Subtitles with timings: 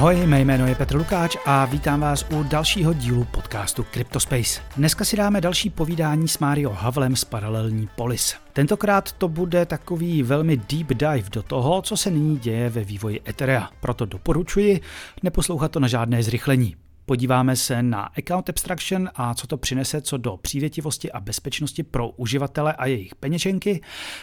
[0.00, 4.60] Ahoj, mé jméno je Petr Lukáč a vítám vás u dalšího dílu podcastu Cryptospace.
[4.76, 8.34] Dneska si dáme další povídání s Mario Havlem z Paralelní Polis.
[8.52, 13.20] Tentokrát to bude takový velmi deep dive do toho, co se nyní děje ve vývoji
[13.28, 13.68] Etherea.
[13.80, 14.80] Proto doporučuji
[15.22, 16.76] neposlouchat to na žádné zrychlení.
[17.10, 22.08] Podíváme se na account abstraction a co to přinese co do přívětivosti a bezpečnosti pro
[22.08, 23.80] uživatele a jejich peněženky.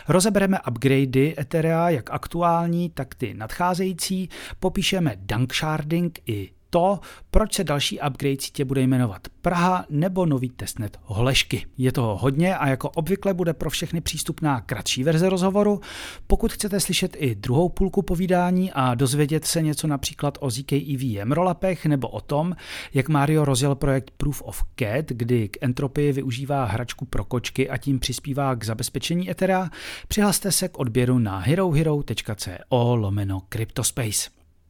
[0.08, 4.30] Rozebereme upgradey Etherea, jak aktuální, tak ty nadcházející.
[4.60, 7.00] Popíšeme danksharding i to,
[7.32, 11.66] proč se další upgrade sítě bude jmenovat Praha nebo nový testnet Holešky.
[11.78, 15.82] Je toho hodně a jako obvykle bude pro všechny přístupná kratší verze rozhovoru.
[16.28, 21.32] Pokud chcete slyšet i druhou půlku povídání a dozvědět se něco například o ZK EVM
[21.32, 22.56] rollupech nebo o tom,
[22.94, 27.78] jak Mario rozjel projekt Proof of Cat, kdy k entropii využívá hračku pro kočky a
[27.78, 29.70] tím přispívá k zabezpečení Ethera,
[30.08, 34.30] přihlaste se k odběru na herohero.co lomeno Cryptospace.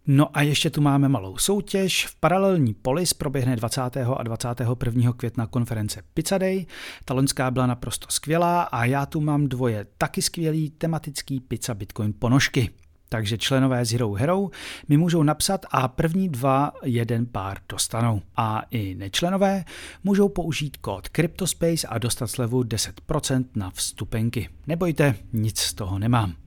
[0.09, 2.07] No a ještě tu máme malou soutěž.
[2.07, 3.81] V paralelní polis proběhne 20.
[4.17, 5.13] a 21.
[5.13, 6.65] května konference Pizza Day.
[7.05, 12.13] Ta loňská byla naprosto skvělá a já tu mám dvoje taky skvělý tematický pizza bitcoin
[12.19, 12.69] ponožky.
[13.09, 14.49] Takže členové z Hero Hero
[14.87, 18.21] mi můžou napsat a první dva jeden pár dostanou.
[18.35, 19.65] A i nečlenové
[20.03, 24.49] můžou použít kód CryptoSpace a dostat slevu 10% na vstupenky.
[24.67, 26.46] Nebojte, nic z toho nemám.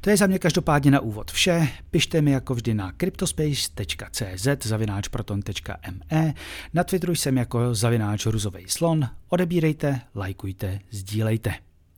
[0.00, 1.68] To je za mě každopádně na úvod vše.
[1.90, 6.34] Pište mi jako vždy na cryptospace.cz zavináčproton.me
[6.74, 9.08] Na Twitteru jsem jako zavináč ruzovej slon.
[9.28, 11.54] Odebírejte, lajkujte, sdílejte.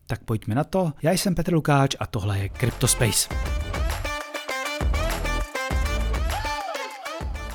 [0.06, 0.92] Tak pojďme na to.
[1.02, 3.28] Já jsem Petr Lukáč a tohle je Cryptospace.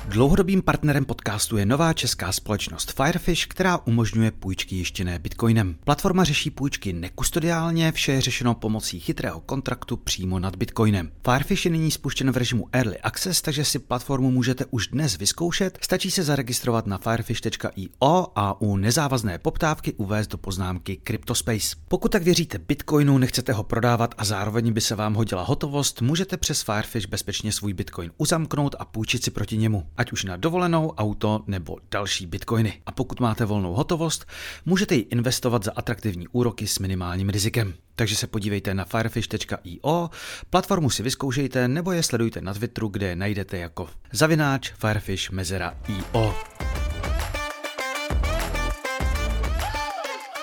[0.08, 5.76] Dlouhodobým partnerem podcastu je nová česká společnost Firefish, která umožňuje půjčky jištěné bitcoinem.
[5.84, 11.10] Platforma řeší půjčky nekustodiálně, vše je řešeno pomocí chytrého kontraktu přímo nad bitcoinem.
[11.30, 15.78] Firefish je nyní spuštěn v režimu Early Access, takže si platformu můžete už dnes vyzkoušet.
[15.82, 21.76] Stačí se zaregistrovat na firefish.io a u nezávazné poptávky uvést do poznámky CryptoSpace.
[21.88, 26.36] Pokud tak věříte bitcoinu, nechcete ho prodávat a zároveň by se vám hodila hotovost, můžete
[26.36, 30.90] přes Firefish bezpečně svůj bitcoin uzamknout a půjčit si proti němu ať už na dovolenou,
[30.90, 32.82] auto nebo další bitcoiny.
[32.86, 34.26] A pokud máte volnou hotovost,
[34.66, 37.74] můžete ji investovat za atraktivní úroky s minimálním rizikem.
[37.94, 40.10] Takže se podívejte na firefish.io,
[40.50, 45.74] platformu si vyzkoušejte nebo je sledujte na Twitteru, kde je najdete jako zavináč firefish mezera
[45.88, 46.34] io.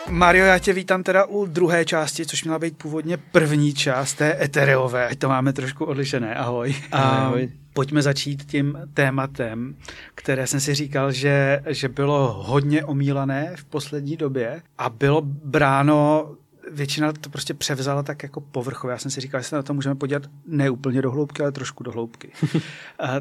[0.10, 4.44] Mario, já tě vítám teda u druhé části, což měla být původně první část té
[4.44, 6.36] Ethereové, ať to máme trošku odlišené.
[6.36, 6.76] Ahoj.
[6.92, 7.50] Ahoj.
[7.74, 9.76] Pojďme začít tím tématem,
[10.16, 16.32] které jsem si říkal, že, že bylo hodně omílané v poslední době a bylo bráno
[16.72, 18.92] většina to prostě převzala tak jako povrchově.
[18.92, 21.52] Já jsem si říkal, že se na to můžeme podívat ne úplně do hloubky, ale
[21.52, 22.32] trošku do hloubky.
[23.00, 23.20] a, a,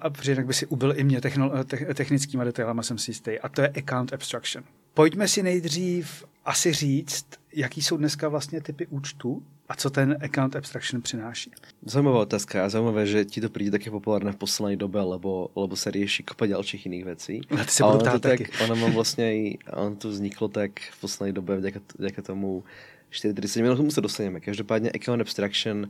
[0.00, 3.38] a protože jinak by si ubil i mě techno, te, technickýma detailama, jsem si jistý.
[3.38, 4.64] A to je account abstraction.
[4.94, 10.56] Pojďme si nejdřív asi říct, jaký jsou dneska vlastně typy účtu a co ten account
[10.56, 11.50] abstraction přináší?
[11.86, 15.76] Zajímavá otázka a zajímavé, že ti to přijde také populárné v poslední době, lebo, lebo
[15.76, 17.40] se řeší kopa dalších jiných věcí.
[17.60, 21.00] A ty se budu ptát tak, ono mám vlastně i, on to vzniklo tak v
[21.00, 22.64] poslední době vďaka, vďaka tomu
[23.12, 24.40] 4.30 minut, tomu se dostaneme.
[24.40, 25.88] Každopádně account abstraction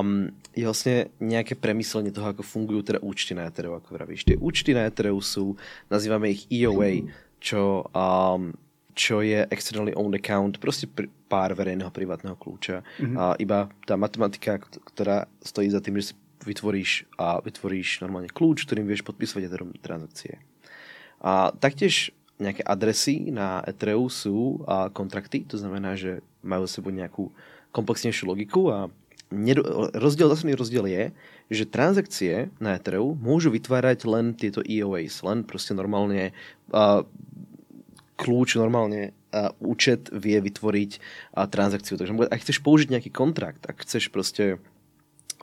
[0.00, 4.24] um, je vlastně nějaké premyslení toho, jak fungují teda účty na Ethereum, jako vravíš.
[4.24, 5.56] Ty účty na Ethereum jsou,
[5.90, 7.08] nazýváme ich EOA,
[7.42, 8.54] čo um,
[8.94, 10.86] čo je externally owned account, prostě
[11.28, 12.84] pár verejného privátného kľúča.
[13.00, 13.16] Mm-hmm.
[13.16, 16.14] A iba tá matematika, ktorá stojí za tým, že si
[16.44, 20.44] vytvoríš a vytvoríš normálne kľúč, ktorým vieš podpisovať Ethereum transakcie.
[21.24, 27.30] A taktiež nejaké adresy na Ethereum sú a kontrakty, to znamená, že majú sebou nejakú
[27.72, 28.92] komplexnejšiu logiku a
[29.94, 31.04] rozdiel, zásadný rozdiel je,
[31.50, 36.32] že transakcie na Ethereum môžu vytvárať len tieto EOAs, len prostě normálne
[36.72, 37.02] uh,
[38.16, 41.98] kľúč normálne uh, účet vie vytvoriť uh, transakciu.
[41.98, 44.62] Takže ak chceš použiť nejaký kontrakt, ak chceš proste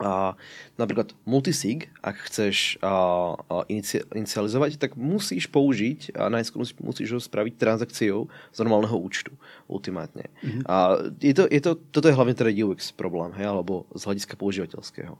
[0.00, 0.34] a
[0.80, 2.88] napríklad multisig, ak chceš a,
[3.36, 8.96] a inici, inicializovať, tak musíš použiť a najskôr musíš, musíš ho spraviť transakciou z normálneho
[8.96, 9.36] účtu,
[9.68, 10.32] ultimátne.
[10.40, 10.62] Mm-hmm.
[10.64, 10.76] A
[11.20, 15.14] je to, je to, toto je hlavne teda UX problém, hej, alebo z hľadiska používateľského.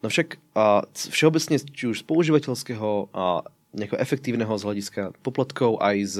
[0.00, 5.96] No však a, všeobecne, či už z používateľského a nejakého efektívneho z hľadiska poplatkov, aj
[6.04, 6.16] z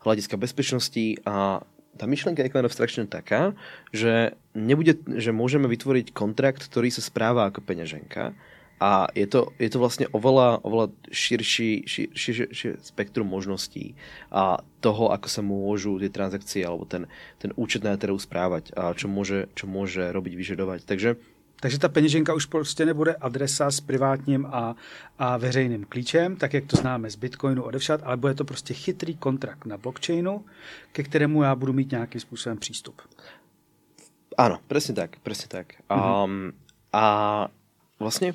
[0.00, 1.60] hľadiska bezpečnosti a
[1.96, 3.56] tá myšlenka je abstraction taká,
[3.90, 8.36] že, nebude, že môžeme vytvoriť kontrakt, ktorý sa správa ako peňaženka
[8.76, 13.96] a je to, je to vlastne oveľa, oveľa širší, šir, šir, šir spektrum možností
[14.28, 17.08] a toho, ako sa môžu tie transakcie alebo ten,
[17.40, 20.84] ten účet na správať a čo môže, čo môže robiť, vyžadovať.
[20.84, 21.16] Takže
[21.60, 24.76] Takže ta peněženka už prostě nebude adresa s privátním a,
[25.18, 29.16] a veřejným klíčem, tak jak to známe z Bitcoinu odevšat, ale bude to prostě chytrý
[29.16, 30.44] kontrakt na blockchainu,
[30.92, 33.02] ke kterému já budu mít nějakým způsobem přístup.
[34.38, 35.66] Ano, přesně tak, přesně tak.
[35.90, 36.24] Mm-hmm.
[36.24, 36.52] Um,
[36.92, 37.48] a
[37.98, 38.34] vlastně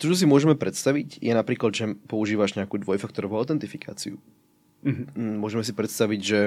[0.00, 4.16] čo si môžeme predstaviť, je napríklad, že používaš nejakú dvojfaktorovú autentifikáciu.
[4.80, 5.36] Mm-hmm.
[5.36, 6.40] Môžeme si predstaviť, že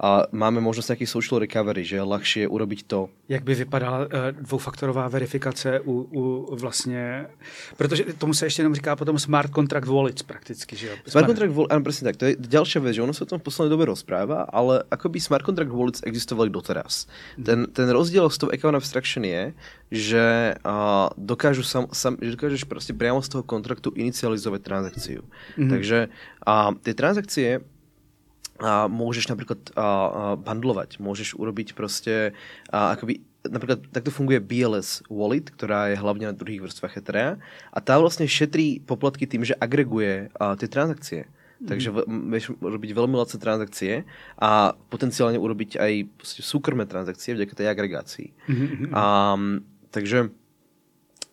[0.00, 3.10] a máme možnost nějaký social recovery, že je ľahšie urobiť to.
[3.28, 7.26] Jak by vypadala uh, dvoufaktorová verifikace u, u vlastně,
[7.76, 10.92] protože tomu se ještě jenom říká potom smart contract wallets prakticky, že jo?
[10.92, 13.30] Smart, smart contract wallet, ano, presne tak, to je ďalšia vec, že ono sa o
[13.30, 17.10] tom v poslednej dobe rozpráva, ale akoby smart contract wallets existovali doteraz.
[17.36, 17.44] Mm.
[17.44, 19.50] Ten, ten rozdiel s tou account abstraction je,
[19.88, 25.24] že uh, dokážu sam, sam, že dokážeš prostě priamo z toho kontraktu inicializovať transakciu.
[25.56, 25.70] Mm.
[25.70, 26.08] Takže
[26.46, 27.60] uh, tie transakcie
[28.58, 29.86] a môžeš napríklad a, a,
[30.34, 32.34] bundlovať, môžeš urobiť proste
[32.74, 37.38] a, akoby napríklad takto funguje BLS Wallet, ktorá je hlavne na druhých vrstvách Etherea
[37.70, 41.30] a tá vlastne šetrí poplatky tým, že agreguje a, tie transakcie.
[41.58, 41.66] Mm.
[41.70, 41.88] Takže
[42.34, 43.92] vieš robiť veľmi lacné transakcie
[44.38, 45.92] a potenciálne urobiť aj
[46.22, 48.28] súkromné transakcie vďaka tej agregácii.
[48.46, 48.90] Mm-hmm.
[48.94, 49.04] A,
[49.90, 50.30] takže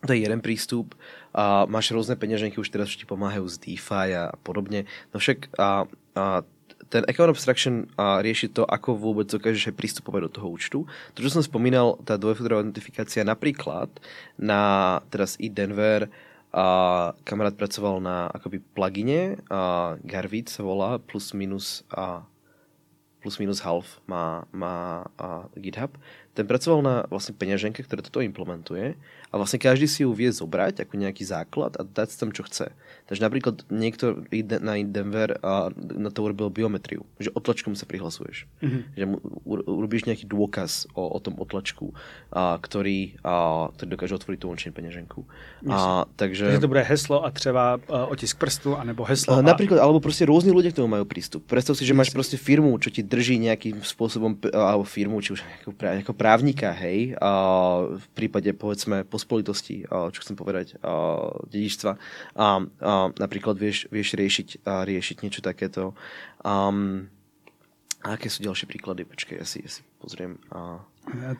[0.06, 0.94] to je jeden prístup.
[1.36, 4.88] A máš rôzne peňaženky, už teraz ti pomáhajú z DeFi a, podobne.
[5.12, 5.84] No však a,
[6.16, 6.24] a
[6.88, 10.78] ten account abstraction a rieši to, ako vôbec dokážeš aj pristupovať do toho účtu.
[10.86, 13.90] To, čo som spomínal, tá dvojfaktorová identifikácia napríklad
[14.38, 16.06] na teraz i Denver
[16.54, 16.66] a
[17.26, 22.24] kamarát pracoval na akoby plugine a Garvit sa volá, plus minus a
[23.20, 25.90] plus minus half má, má a GitHub.
[26.36, 28.92] Ten pracoval na vlastne peňaženke, ktoré toto implementuje
[29.30, 32.72] a vlastne každý si ju vie zobrať ako nejaký základ a dať tam, čo chce.
[33.06, 34.26] Takže napríklad niekto
[34.58, 38.50] na Denver a na to urobil biometriu, že otlačkom sa prihlasuješ.
[38.62, 38.82] Mm-hmm.
[38.98, 39.04] Že
[39.46, 41.94] urobíš nejaký dôkaz o, o tom otlačku,
[42.34, 45.22] a, ktorý, a, ktorý dokáže otvoriť tú ončine peněženku.
[45.70, 46.50] A, takže...
[46.50, 49.38] takže to bude heslo a třeba uh, otisk prstu, anebo heslo.
[49.38, 49.42] A...
[49.42, 51.46] Napríklad, alebo prostě rôzni ľudia k tomu majú prístup.
[51.46, 55.40] Predstav si, že máš prostě firmu, čo ti drží nejakým spôsobom, alebo firmu, či už
[55.62, 57.30] ako, ako právnika, hej, a
[57.86, 61.92] v prípade, povedzme, pospolitosti, čo chcem povedať, a, dedičstva.
[61.96, 61.98] A,
[62.36, 62.46] a
[63.16, 65.96] napríklad vieš, vieš riešiť, a riešiť niečo takéto.
[66.44, 67.08] Um,
[68.04, 69.04] a jaké jsou další příklady?
[69.04, 70.38] Počkej, já si, já si pozriem.
[70.52, 70.84] A...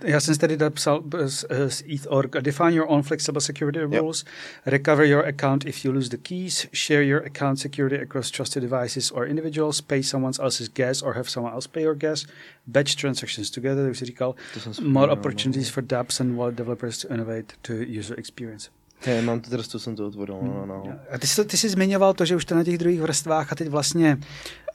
[0.05, 2.31] Já jsem tady napsal z, z ETH.org.
[2.41, 4.25] Define your own flexible security rules.
[4.25, 4.33] Yep.
[4.67, 6.67] Recover your account if you lose the keys.
[6.73, 9.81] Share your account security across trusted devices or individuals.
[9.81, 12.27] Pay someone else's gas or have someone else pay your gas.
[12.67, 14.35] Batch transactions together, už si říkal.
[14.83, 18.71] More opportunities for dApps and wallet developers to innovate to user experience.
[19.01, 20.39] Hey, mám to teraz, jsem to otvoril.
[20.43, 20.99] No, no.
[21.11, 23.55] A ty, jsi, ty jsi zmiňoval to, že už to na těch druhých vrstvách a
[23.55, 24.19] teď vlastně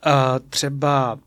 [0.05, 0.11] uh,
[0.49, 1.19] třeba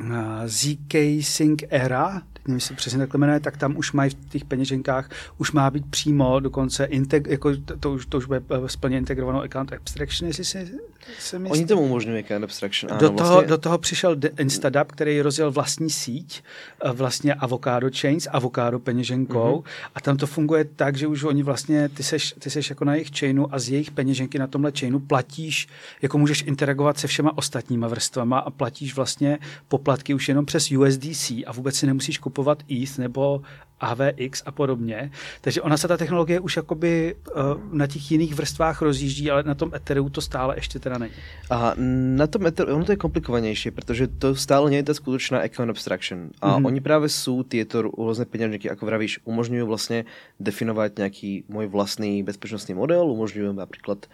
[0.00, 0.16] uh,
[0.46, 5.10] ZK Sync Era, nevím, se přesně takhle jmenuje, tak tam už mají v těch peněženkách,
[5.38, 9.42] už má být přímo dokonce, integ, jako to, to, už, to už bude splně integrovanou
[9.42, 10.70] account abstraction, jestli si,
[11.18, 11.58] si myslí.
[11.58, 12.92] Oni tomu umožňují account abstraction.
[12.92, 13.48] Ano, do, toho, vlastně...
[13.48, 16.42] do toho přišel Instadap, který rozjel vlastní síť,
[16.84, 19.90] eh, vlastně Avocado Chain s Avocado peněženkou mm-hmm.
[19.94, 22.94] a tam to funguje tak, že už oni vlastně, ty seš, ty seš jako na
[22.94, 25.68] jejich chainu a z jejich peněženky na tomhle chainu platíš,
[26.02, 31.30] jako můžeš interagovat se všema ostatníma vrstvama a platíš vlastně poplatky už jenom přes USDC
[31.46, 32.29] a vůbec si nemusíš kupovat
[32.70, 33.42] ETH nebo
[33.80, 35.10] AVX a podobně.
[35.40, 39.54] Takže ona se ta technologie už jakoby uh, na těch jiných vrstvách rozjíždí, ale na
[39.54, 41.12] tom Ethereum to stále ještě teda není.
[41.50, 41.72] A
[42.16, 46.30] na tom Ethereum, ono to je komplikovanější, protože to stále není ta skutečná account abstraction.
[46.40, 46.66] A mm-hmm.
[46.66, 50.04] oni právě jsou tyto různé peněženky, jako vravíš, umožňují vlastně
[50.40, 54.12] definovat nějaký můj vlastní bezpečnostní model, umožňují například uh,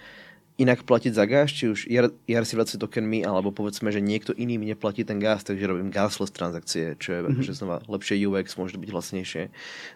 [0.56, 1.84] inak platiť za gáz, či už
[2.24, 6.96] ERC20 tokenmi, alebo povedzme, že niekto iný mi neplatí ten gáz, takže robím gasless transakcie,
[6.96, 7.32] čo je mm-hmm.
[7.36, 9.42] akože znova lepšie UX, môže to byť hlasnejšie.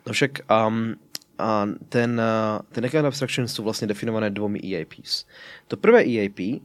[0.04, 1.00] No však um,
[1.40, 5.24] a ten, uh, ten account abstraction sú vlastne definované dvomi EAPs.
[5.72, 6.60] To prvé EAP,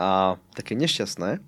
[0.00, 1.44] a také nešťastné,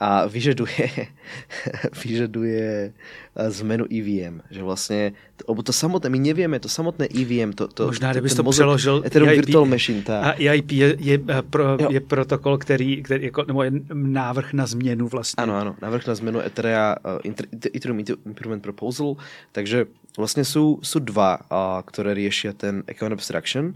[0.00, 0.88] a vyžaduje,
[2.04, 2.92] vyžaduje
[3.36, 7.86] eh, zmenu EVM, že vlastně, to, to samotné, my nevieme, to samotné EVM, to, to,
[7.86, 10.24] Možná, kdybys to přeložil, Ethereum EIP, Virtual Machine, tak.
[10.24, 14.66] A EIP je, je, eh, pro, je protokol, který, který jako, nebo je návrh na
[14.66, 15.42] změnu vlastně.
[15.42, 17.32] Ano, ano, návrh na změnu Ethereum, uh,
[17.76, 19.16] Ethereum Improvement Proposal,
[19.52, 19.86] takže
[20.18, 21.38] vlastně jsou, jsou dva,
[21.84, 23.74] které řeší ten Account Abstraction.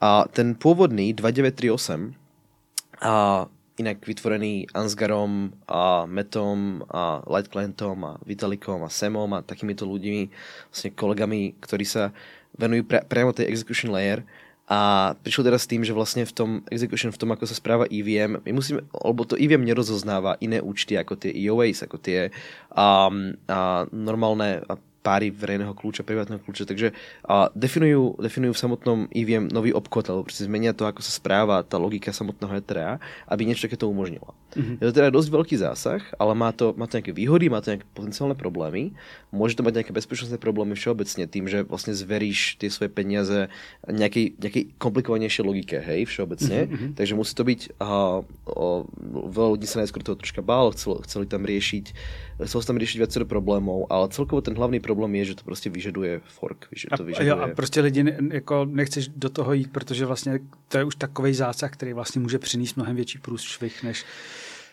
[0.00, 2.14] A ten původný 2938
[3.02, 9.84] a inak vytvorený Ansgarom a Metom a Light Clientom a Vitalikom a Semom a takýmito
[9.84, 10.32] ľuďmi,
[10.72, 12.16] vlastne kolegami, ktorí sa
[12.56, 14.24] venujú pre, priamo tej execution layer.
[14.66, 17.86] A prišiel teda s tým, že vlastne v tom execution, v tom, ako sa správa
[17.86, 22.34] EVM, my musíme, alebo to EVM nerozoznáva iné účty ako tie EOAs, ako tie
[22.74, 24.74] um, a normálne a
[25.06, 26.90] páry verejného kľúča, privátneho kľúča, takže
[27.22, 31.62] a definujú, definujú v samotnom EVM nový obchod, alebo proste zmenia to, ako sa správa
[31.62, 32.98] tá logika samotného ETRA,
[33.30, 34.34] aby niečo takéto umožnila.
[34.58, 34.82] Mm-hmm.
[34.82, 37.76] Je to teda dosť veľký zásah, ale má to, má to nejaké výhody, má to
[37.76, 38.98] nejaké potenciálne problémy,
[39.30, 43.52] môže to mať nejaké bezpečnostné problémy všeobecne tým, že vlastne zveríš tie svoje peniaze
[43.86, 46.66] nejakej, nejakej komplikovanejšej logike, hej, všeobecne.
[46.66, 46.90] Mm-hmm.
[46.98, 48.80] Takže musí to byť, uh, uh,
[49.30, 51.86] veľa ľudí sa najskôr toho troška bál, chcel, chceli tam riešiť,
[52.44, 56.20] chcel tam riešiť viacero problémov, ale celkovo ten hlavný problém je, že to prostě vyžaduje
[56.24, 56.68] fork.
[56.90, 57.28] A, to vyžaduje...
[57.28, 60.38] Jo, a prostě lidi ne, jako nechceš do toho jít, protože vlastně
[60.68, 64.04] to je už takový zásah, který vlastně může přinést mnohem větší průšvih, než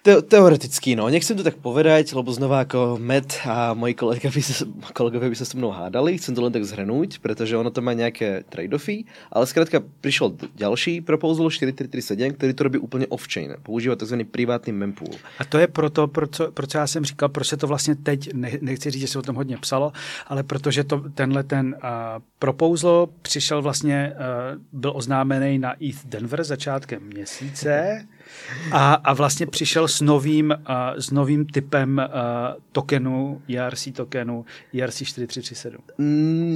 [0.04, 1.08] Te teoreticky, no.
[1.08, 5.38] Nechcem to tak povedať, lebo znova ako Matt a moji kolega by sa, kolegovia by
[5.40, 6.20] sa so mnou hádali.
[6.20, 11.08] Chcem to len tak zhrnúť, pretože ono to má nejaké trade-offy, ale zkrátka prišiel ďalší
[11.08, 13.56] proposal 4337, ktorý to robí úplne off-chain.
[13.64, 14.28] Používa tzv.
[14.28, 15.16] privátny mempool.
[15.40, 18.52] A to je proto, proč, proč já jsem říkal, proč se to vlastně teď, ne,
[18.60, 19.96] nechci říct, že se o tom hodně psalo,
[20.28, 26.44] ale protože to, tenhle ten uh, proposal přišel vlastně, uh, byl oznámený na ETH Denver
[26.44, 28.04] začátkem měsíce
[28.72, 34.96] a, a vlastně přišel s novým, uh, s novým typem uh, tokenu, ERC tokenu, ERC
[34.96, 35.78] 4337.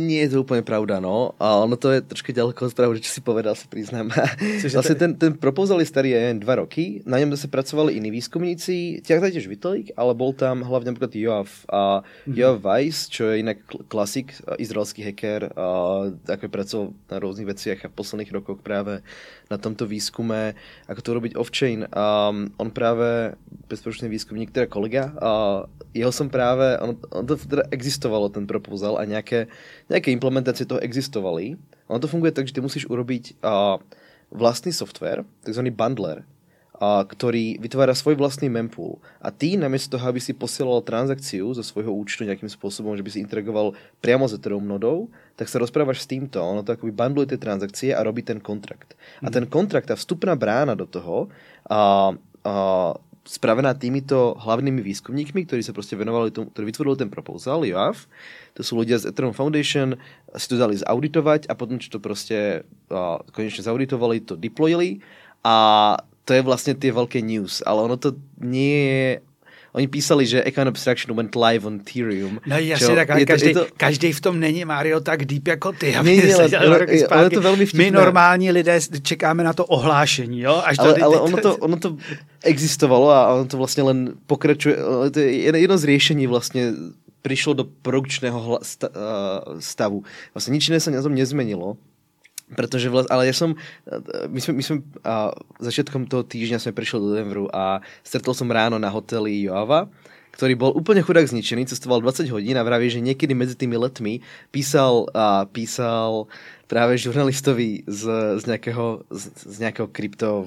[0.08, 1.32] Nie je to úplně pravda, no.
[1.40, 4.10] A ono to je trošku ďaleko od pravdy, čo si povedal, si priznám.
[4.74, 9.02] vlastně ten, ten proposal je starý jen dva roky, na něm se pracovali iní výzkumníci,
[9.06, 12.38] ťah tiež Vitalik, ale bol tam hlavně například Joav a mm-hmm.
[12.38, 13.58] Joav Weiss, čo je jinak
[13.88, 19.02] klasik, izraelský hacker, a také pracoval na různých veciach a v posledných rokoch právě
[19.52, 20.56] na tomto výzkume,
[20.88, 21.88] ako to robiť off-chain.
[21.90, 23.36] Um, on právě
[23.70, 28.98] bezpečný výzkumník, teda kolega, a jeho som právě, on, on to teda existovalo, ten proposal
[28.98, 29.48] a nějaké,
[29.90, 31.58] nějaké implementace toho existovaly.
[31.88, 33.80] Ono to funguje tak, že ty musíš urobiť uh,
[34.32, 36.24] vlastný software, takzvaný bundler,
[36.78, 39.02] a, ktorý vytvára svoj vlastný mempool.
[39.22, 43.10] A ty namiesto toho, aby si posielal transakciu zo svojho účtu nejakým spôsobom, že by
[43.10, 43.74] si interagoval
[44.04, 47.90] priamo s Ethereum nodou, tak sa rozprávaš s týmto, ono to akoby bundluje tie transakcie
[47.94, 48.98] a robí ten kontrakt.
[49.22, 51.30] A ten kontrakt, tá vstupná brána do toho,
[51.70, 52.10] a,
[52.42, 52.54] a,
[53.22, 58.10] spravená týmito hlavnými výskumníkmi, ktorí sa proste venovali tomu, ktorí vytvorili ten proposal, JOAF,
[58.58, 59.94] to sú ľudia z Ethereum Foundation,
[60.34, 65.06] si to dali zauditovať a potom, čo to proste a, konečne zauditovali, to deployili
[65.46, 65.56] a
[66.26, 69.22] to je vlastně ty velké news, ale ono to nie je
[69.74, 72.40] Oni písali, že Econ Abstraction went live on Ethereum.
[72.46, 73.66] No jasně, tak ale každý, to...
[73.78, 75.96] každý v tom není Mario tak deep jako ty.
[75.96, 77.86] Aby ne, ale, ale, ale to velmi vtipné.
[77.86, 80.62] My normální lidé čekáme na to ohlášení, jo?
[80.66, 81.98] Až ale, ale ono, to, ono to
[82.44, 84.78] existovalo a ono to vlastně len pokračuje.
[85.12, 86.74] To je jedno z řešení vlastně
[87.22, 88.60] přišlo do produkčného
[89.60, 90.04] stavu.
[90.34, 91.78] Vlastně nič jiné se na tom nezmenilo
[92.56, 93.56] Protože vlast, ale já jsem,
[94.28, 98.52] my jsme, my jsme a, začiatkom toho týždňa jsme přišli do Denveru a stretol jsem
[98.52, 99.92] ráno na hoteli Joava,
[100.38, 104.22] ktorý bol úplne chudák zničený, cestoval 20 hodín a vraví, že niekedy medzi tými letmi
[104.54, 106.30] písal, a, písal
[106.70, 108.04] práve žurnalistovi z,
[108.38, 110.46] z, nejakého, z, z nejakého krypto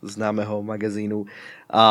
[0.00, 1.28] známeho magazínu.
[1.68, 1.84] A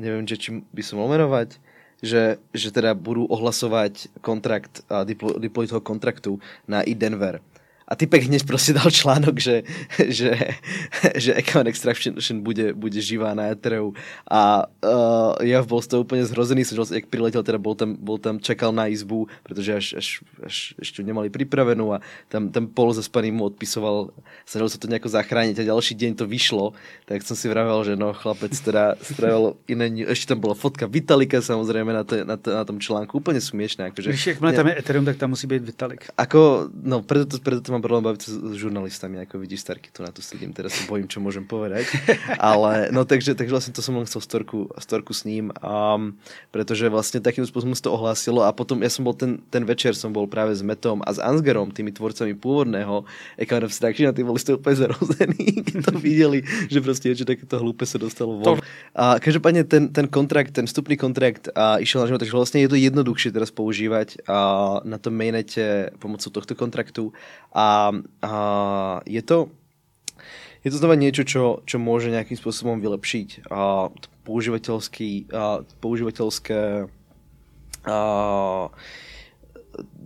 [0.00, 1.60] neviem, že či by som mal menovať,
[2.00, 7.44] že, že teda budú ohlasovať kontrakt, a deploy, deploy toho kontraktu na i Denver
[7.88, 9.62] a typek hneď prostě dal článok, že,
[10.08, 10.38] že,
[11.16, 13.92] že Account Extraction bude, bude živá na Ethereu
[14.30, 18.18] a uh, já bol z toho úplně zhrozený, že jak priletěl, teda bol tam, bol
[18.18, 20.06] tam, čekal na izbu, protože až, až,
[20.42, 24.10] až ešte nemali pripravenú a tam ten pol zaspaný mu odpisoval,
[24.46, 26.72] snažil sa to nejako zachrániť a ďalší deň to vyšlo,
[27.04, 31.42] tak som si vravel, že no chlapec teda strávil iné, ešte tam bola fotka Vitalika
[31.42, 33.84] samozrejme na, te, na, te, na tom článku, úplně směšné.
[33.84, 36.08] Akože, Víš, jakmile tam je Ethereum, tak tam musí být Vitalik.
[36.16, 39.90] Ako, no, preto to, preto to mám problém baviť sa s žurnalistami, ako vidíš, Starky,
[39.90, 41.90] tu na to sedím, teraz sa bojím, čo môžem povedať.
[42.38, 46.14] Ale, no takže, takže vlastne to som len chcel storku, storku s ním, um,
[46.54, 50.14] pretože vlastne takým spôsobom to ohlásilo a potom ja som bol ten, ten večer som
[50.14, 53.04] bol práve s Metom a s Ansgerom, tými tvorcami pôvodného
[53.36, 54.88] Account Abstraction a tí boli z toho úplne
[55.68, 56.40] keď to videli,
[56.70, 58.62] že proste niečo takéto hlúpe sa dostalo von.
[58.94, 62.70] A každopádne ten, ten kontrakt, ten vstupný kontrakt a išiel na život, takže vlastne je
[62.70, 64.38] to jednoduchšie teraz používať a
[64.86, 67.10] na tom mainnete pomocou tohto kontraktu
[67.54, 67.63] a
[68.24, 68.32] a
[69.04, 69.48] je to,
[70.64, 73.92] je to znova niečo, čo, čo môže nejakým spôsobom vylepšiť a
[74.24, 76.88] používateľský, a používateľské
[77.84, 77.98] a,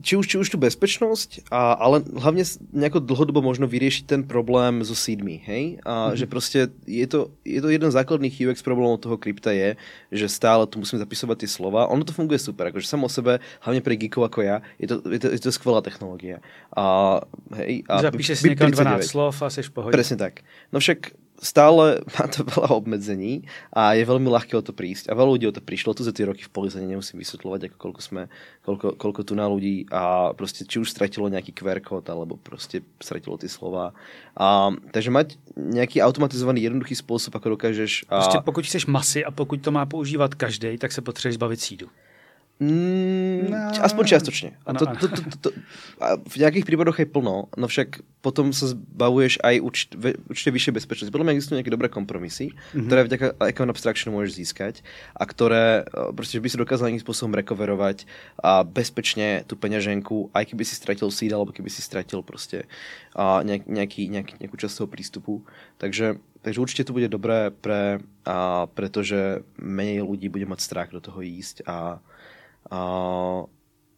[0.02, 4.84] či už, či už tu bezpečnosť, a, ale hlavne nejako dlhodobo možno vyriešiť ten problém
[4.84, 5.82] so seedmi, hej?
[5.84, 6.16] A mm-hmm.
[6.16, 9.76] že prostě je to, je to jeden z základných UX problémů toho krypta je,
[10.12, 11.86] že stále tu musíme zapisovat ty slova.
[11.86, 15.02] Ono to funguje super, akože samo o sebe, hlavně pre geekov jako já, je to,
[15.10, 16.40] je to, je to skvělá technologie.
[16.76, 17.20] A,
[17.54, 19.92] hej, a Zapíšeš si někam 12 slov a jsi v pohodě.
[19.92, 20.40] Presne tak.
[20.72, 20.98] No však
[21.38, 25.10] stále má to veľa obmedzení a je veľmi ľahké o to prísť.
[25.10, 27.76] A veľa ľudí o to prišlo, tu za tie roky v polise nemusím vysvetľovať, ako
[27.78, 28.22] koľko, sme,
[28.66, 32.82] koľko, koľko tu na ľudí a proste či už stratilo nejaký QR kód, alebo proste
[32.98, 33.94] stratilo tie slova.
[34.34, 38.06] A, takže mať nejaký automatizovaný jednoduchý spôsob, ako dokážeš...
[38.08, 38.18] A...
[38.18, 41.88] Prostě pokud chceš masy a pokud to má používat každý, tak se potřebuješ zbavit sídu.
[42.58, 43.70] Mm, no.
[43.70, 44.58] Aspoň čiastočne.
[44.66, 45.48] A to, to, to, to, to,
[46.02, 49.94] a v nejakých prípadoch je plno, no však potom sa zbavuješ aj určite,
[50.26, 51.14] určite vyššie bezpečnosti.
[51.14, 52.86] Podľa mňa existujú nejaké dobré kompromisy, mm-hmm.
[52.90, 54.74] ktoré vďaka Account Abstraction môžeš získať
[55.14, 58.10] a ktoré e, proste by si dokázal nejakým spôsobom rekoverovať
[58.42, 62.66] a bezpečne tú peňaženku, aj keby si stratil seed, alebo keby si stratil proste
[63.14, 65.46] a nejak, nejaký, nejaký, nejakú časť toho prístupu.
[65.78, 71.02] Takže Takže určite to bude dobré, pre, a pretože menej ľudí bude mať strach do
[71.02, 71.98] toho ísť a,
[72.66, 72.80] a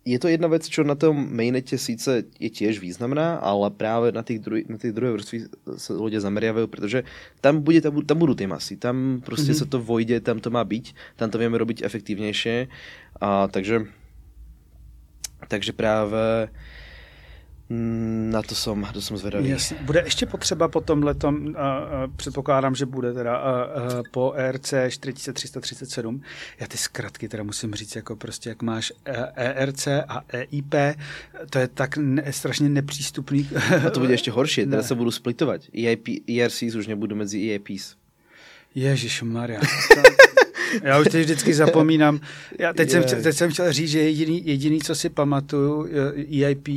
[0.01, 4.25] je to jedna vec, čo na tom mainnete síce je tiež významná, ale práve na,
[4.25, 5.39] tých druh- na tej druhej vrstvy
[5.77, 7.05] sa ľudia zameriavajú, pretože
[7.45, 9.69] tam, bude, tam, tam budú tie masy, tam proste mm-hmm.
[9.69, 12.73] sa to vojde, tam to má byť, tam to vieme robiť efektívnejšie.
[13.21, 13.93] A, takže,
[15.53, 16.90] takže práve Mm,
[17.71, 19.49] na to jsem, to jsem zvedavý.
[19.49, 19.77] Jasně.
[19.81, 21.55] Bude ještě potřeba po tomhle uh, uh,
[22.17, 26.23] předpokládám, že bude teda uh, uh, po ERC 4337.
[26.61, 28.93] Já ty zkratky teda musím říct, jako prostě jak máš
[29.35, 30.75] ERC a EIP,
[31.51, 33.49] to je tak ne, strašně nepřístupný.
[33.87, 35.61] A to bude ještě horší, teda se budu splitovat.
[35.75, 37.95] EIP, ERCs už nebudu mezi EIPs.
[38.75, 39.61] Ježíš Maria.
[40.83, 42.21] Já už teď vždycky zapomínám.
[42.59, 46.69] Já teď, jsem, teď jsem chtěl říct, že jediný, jediný, co si pamatuju, EIP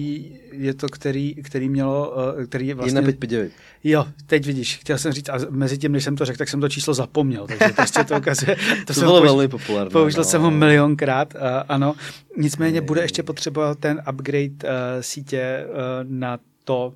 [0.53, 3.01] je to, který, který mělo, eh, který je vlastně...
[3.01, 3.51] 1559.
[3.83, 6.61] Jo, teď vidíš, chtěl jsem říct, a mezi tím, než jsem to řekl, tak jsem
[6.61, 8.55] to číslo zapomněl, takže prostě to ukazuje.
[8.85, 9.91] To, to bylo velmi populární.
[9.91, 10.23] Použil no.
[10.23, 11.93] jsem ho milionkrát, uh, ano.
[12.37, 14.69] Nicméně bude ještě potřeba ten upgrade uh,
[15.01, 16.93] sítě uh, na to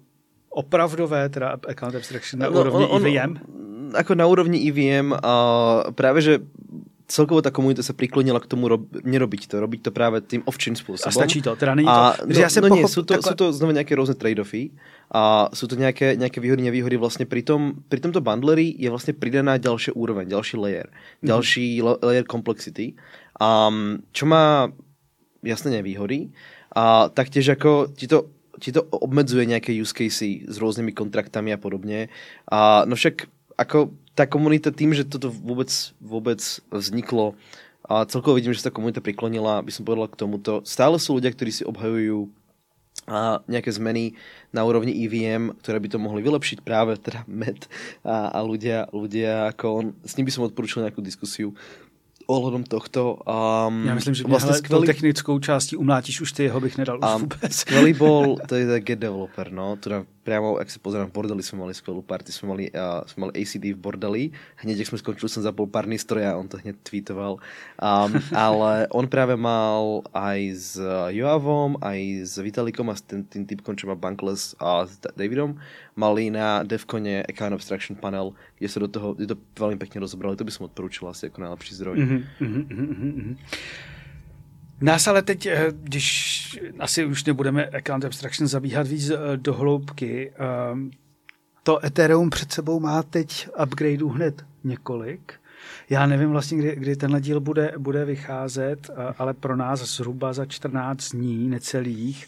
[0.50, 3.38] opravdové, teda account abstraction na no, úrovni on, on, EVM?
[3.94, 5.34] Ako na úrovni EVM a
[5.96, 6.40] práve, že
[7.08, 10.76] celkovo ta komunita se přiklonila k tomu rob, nerobiť to, robiť to právě tím ovčím
[10.76, 11.10] způsobem.
[11.10, 12.26] A stačí to, teda není a, to.
[12.28, 13.32] No, já jsem no pochop, sú to, takhle...
[13.32, 14.72] sú to znovu nějaké různé trade-offy
[15.12, 16.98] a jsou to nějaké, nějaké výhody, nevýhody.
[16.98, 20.88] Vlastně pri, tom, pri tomto bundleri je vlastně přidaná další úroveň, další layer,
[21.22, 21.28] mm.
[21.28, 22.94] další layer complexity.
[23.40, 23.70] A
[24.12, 24.74] čo má
[25.44, 26.30] jasné nevýhody,
[26.76, 28.30] a taktiež jako ti to
[28.60, 32.10] ti to obmedzuje nějaké use casey s různými kontraktami a podobně.
[32.52, 33.14] A no však
[33.58, 35.70] ako tá komunita tým, že toto vôbec,
[36.02, 36.40] vôbec
[36.70, 37.34] vzniklo
[37.88, 40.60] a celkovo vidím, že sa tá komunita priklonila, by som povedal k tomuto.
[40.68, 42.28] Stále sú ľudia, ktorí si obhajujú
[43.08, 44.20] a nejaké zmeny
[44.52, 47.70] na úrovni EVM, ktoré by to mohli vylepšiť práve teda MET
[48.04, 49.86] a, a ľudia, ľudia ako on.
[50.04, 51.56] S ním by som odporučil nejakú diskusiu
[52.28, 53.20] ohledom tohto.
[53.68, 54.88] Um, Já myslím, že vlastně skvělý...
[54.88, 57.56] technickou částí umlátíš už ty, jeho bych nedal um, už vůbec.
[57.56, 61.64] Skvělý bol, to je Get Developer, no, teda priamo, ak sa pozerám, v Bordeli sme
[61.64, 65.32] mali skvelú party, sme mali, uh, sme mali ACD v Bordeli, hneď, ak sme skončili,
[65.32, 67.40] som zapol párny stroj a on to hneď tweetoval.
[67.80, 70.76] Um, ale on práve mal aj s
[71.16, 75.56] Joavom, aj s Vitalikom a s tým, tým typkom, čo má Bankless a s Davidom,
[75.98, 80.38] mali na Devcone Account Abstraction panel, kde sa do toho, kde to veľmi pekne rozobrali,
[80.38, 81.96] to by som odporúčil asi ako najlepší zdroj.
[81.98, 83.36] Mm-hmm, mm-hmm, mm-hmm.
[84.82, 90.32] Nás ale teď, eh, když asi už nebudeme account abstraction zabíhat víc eh, do hloubky,
[90.38, 90.92] ehm,
[91.64, 95.34] to Ethereum před sebou má teď upgradeů hned několik.
[95.90, 100.34] Já nevím vlastně, kdy, kdy tenhle díl bude, bude vycházet, eh, ale pro nás zhruba
[100.34, 102.28] za 14 dní necelých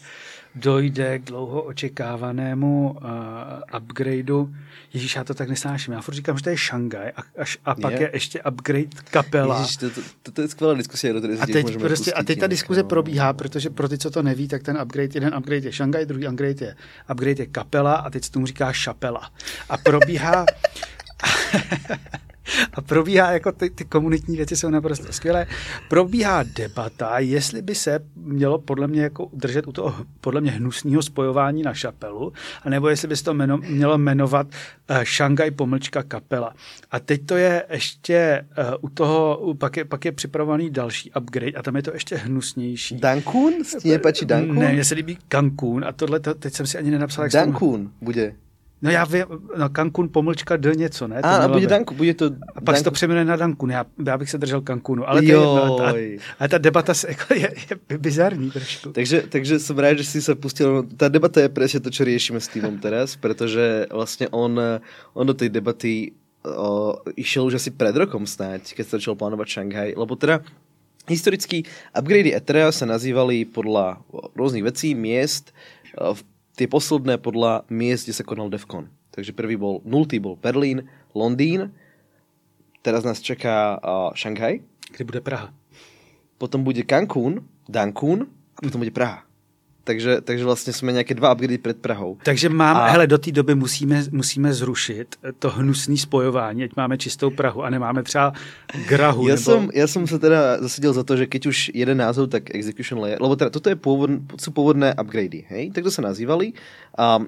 [0.54, 4.54] dojde k dlouho očekávanému uh, upgradeu.
[4.92, 5.94] Ježíš, já to tak nesnáším.
[5.94, 8.00] Já furt říkám, že to je Šangaj a, až, a pak je.
[8.00, 9.60] je ještě upgrade kapela.
[9.60, 11.12] Ježíš, to, to, to, to je skvělá diskuse.
[11.12, 12.88] Do a teď, prostě, a teď ta diskuze no.
[12.88, 16.28] probíhá, protože pro ty, co to neví, tak ten upgrade, jeden upgrade je Šangaj, druhý
[16.28, 16.76] upgrade je,
[17.12, 19.30] upgrade je kapela a teď se tomu říká šapela.
[19.68, 20.46] A probíhá...
[22.72, 25.46] a probíhá, jako ty, ty komunitní věci jsou naprosto skvělé,
[25.88, 31.02] probíhá debata, jestli by se mělo podle mě jako držet u toho podle mě hnusného
[31.02, 34.46] spojování na šapelu, anebo jestli by se to jmeno, mělo jmenovat
[34.90, 36.54] uh, Šangaj pomlčka kapela.
[36.90, 41.52] A teď to je ještě uh, u toho, pak, je, pak je připravovaný další upgrade
[41.52, 42.96] a tam je to ještě hnusnější.
[42.96, 43.64] Dankun?
[43.64, 44.58] Stíně pačí Dankun?
[44.58, 47.90] Ne, mně se líbí Cancún a tohle, to, teď jsem si ani nenapsal, jak Dankun
[48.00, 48.34] bude.
[48.82, 49.24] No já vím,
[49.56, 51.22] no Cancún pomlčka D něco, ne?
[51.22, 52.30] To a, a bude Danku, bude to...
[52.54, 55.28] A pak se to přejmenuje na Dankun, já, já bych se držel Cancúnu, ale, to
[55.28, 55.92] je, no, ta,
[56.38, 57.54] ale ta debata se, jako je,
[57.90, 58.92] je bizarní trošku.
[58.92, 62.40] Takže, takže jsem rád, že si se pustil, ta debata je přesně to, co řešíme
[62.40, 64.60] s týmem teraz, protože vlastně on,
[65.12, 66.12] on do té debaty
[66.56, 70.40] o, išel už asi před rokom snáď, keď začal plánovat Šanghaj, lebo teda
[71.08, 71.62] historicky
[71.98, 73.96] upgrady Ethereum se nazývali podle
[74.36, 75.54] různých věcí, měst,
[76.12, 76.24] v
[76.60, 78.92] tie posledné podľa miest, kde sa konal Defcon.
[79.16, 80.84] Takže prvý bol, nultý bol Berlín,
[81.16, 81.72] Londýn,
[82.84, 84.60] teraz nás čeká uh, Šanghaj,
[84.92, 85.56] Kdy bude Praha?
[86.40, 89.24] potom bude Cancún, Dankún a potom bude Praha.
[89.90, 92.18] Takže, takže vlastně jsme nějaké dva upgrady před Prahou.
[92.22, 92.90] Takže mám, A- a...
[92.90, 97.70] hele, do té doby musíme, musíme zrušit to hnusné spojování, ať máme čistou Prahu a
[97.70, 98.32] nemáme třeba
[98.86, 99.28] Grahu.
[99.28, 99.42] Já nebo...
[99.42, 103.02] jsem, já jsem se teda zasadil za to, že keď už jeden názov, tak Execution
[103.02, 105.70] Layer, lebo teda toto je původ, jsou původné upgrady, hej?
[105.74, 106.52] Tak to se nazývali.
[106.94, 107.26] Um,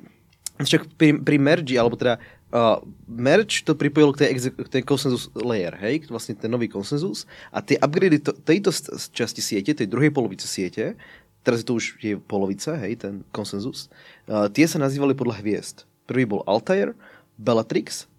[0.63, 2.23] však pri, pri merge, alebo teda
[2.55, 6.07] uh, merge to pripojil k té, k té consensus layer, hej?
[6.11, 7.27] Vlastně ten nový konsenzus.
[7.53, 8.71] A ty upgrady to, tejto
[9.11, 10.95] části siete, tej druhej polovice siete,
[11.43, 13.91] teraz je to už je polovice, hej, ten konsenzus,
[14.31, 15.87] uh, tie sa nazývali podľa hviezd.
[16.07, 16.95] Prvý bol Altair,
[17.39, 18.11] Bellatrix,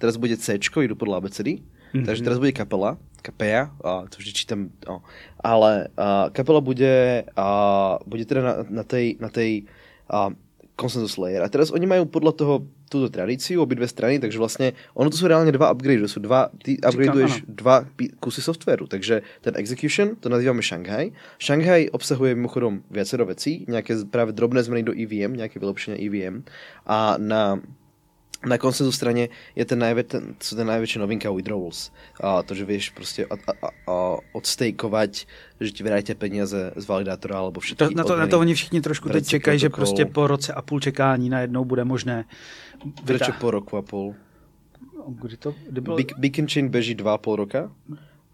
[0.00, 2.04] teraz bude C, jdu podle abecedy, mm-hmm.
[2.04, 5.02] takže teraz bude kapela, kapea, a to vždy čítam, no.
[5.40, 7.48] ale a, kapela bude, a,
[8.06, 9.50] bude teda na, na tej, na tej
[10.08, 10.30] a,
[10.76, 11.40] consensus layer.
[11.40, 12.54] A teraz oni majú podľa toho
[12.86, 16.52] túto tradíciu, obidve strany, takže vlastne ono to sú reálne dva upgrade, to sú dva,
[16.62, 17.82] ty upgradeuješ dva
[18.20, 21.10] kusy softwaru, takže ten execution, to nazývame Shanghai.
[21.40, 26.46] Shanghai obsahuje mimochodom viacero vecí, nejaké z- práve drobné zmeny do EVM, nejaké vylepšenia EVM
[26.86, 27.58] a na
[28.46, 31.92] na konsenzu straně je ten, najvě, ten, co ten největší novinka withdrawals.
[32.20, 35.10] A to, že víš prostě a, a, a odstejkovat,
[35.60, 38.80] že ti vydáte peníze z validátora alebo všetky To, na, to, na to oni všichni
[38.80, 42.24] trošku teď čekají, že prostě po roce a půl čekání najednou bude možné
[43.04, 44.14] Prečo vydá- po roku a půl?
[45.08, 45.96] Kdy to, kdy bylo?
[46.18, 47.72] Big, Chain beží dva a půl roka.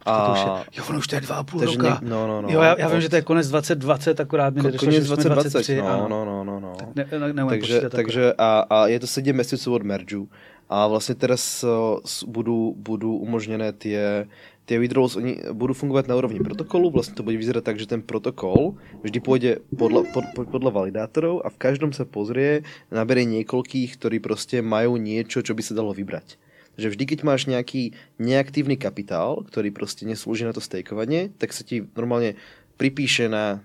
[0.04, 1.88] To už je, A jo, ono už to je dva a půl Takže roka.
[1.94, 2.48] něk- no, no, no.
[2.50, 5.16] jo, já, já vím, že to je konec 2020, akorát mi nedošlo, konec že jsme
[5.16, 5.76] 2020, 23.
[5.76, 6.72] no, a- no, no, no, no.
[6.94, 10.28] Ne, ne, neumím takže, takže a, a je to 7 měsíců od mergeu
[10.70, 11.70] a vlastně teraz uh,
[12.04, 14.26] s- budou, budou umožněné tie,
[14.64, 18.02] tie withdrawals, oni budou fungovat na úrovni protokolu, vlastně to bude vyzerať tak, že ten
[18.02, 23.96] protokol vždy půjde podle, pod, pod, podle validátorov a v každom se pozrie, nabere niekoľkých,
[23.96, 26.38] ktorí prostě majú niečo, čo by se dalo vybrať.
[26.76, 31.64] Takže vždy, keď máš nejaký neaktívny kapitál, ktorý prostě neslúži na to stakeovanie, tak sa
[31.64, 32.34] ti normálne
[32.76, 33.60] pripíše na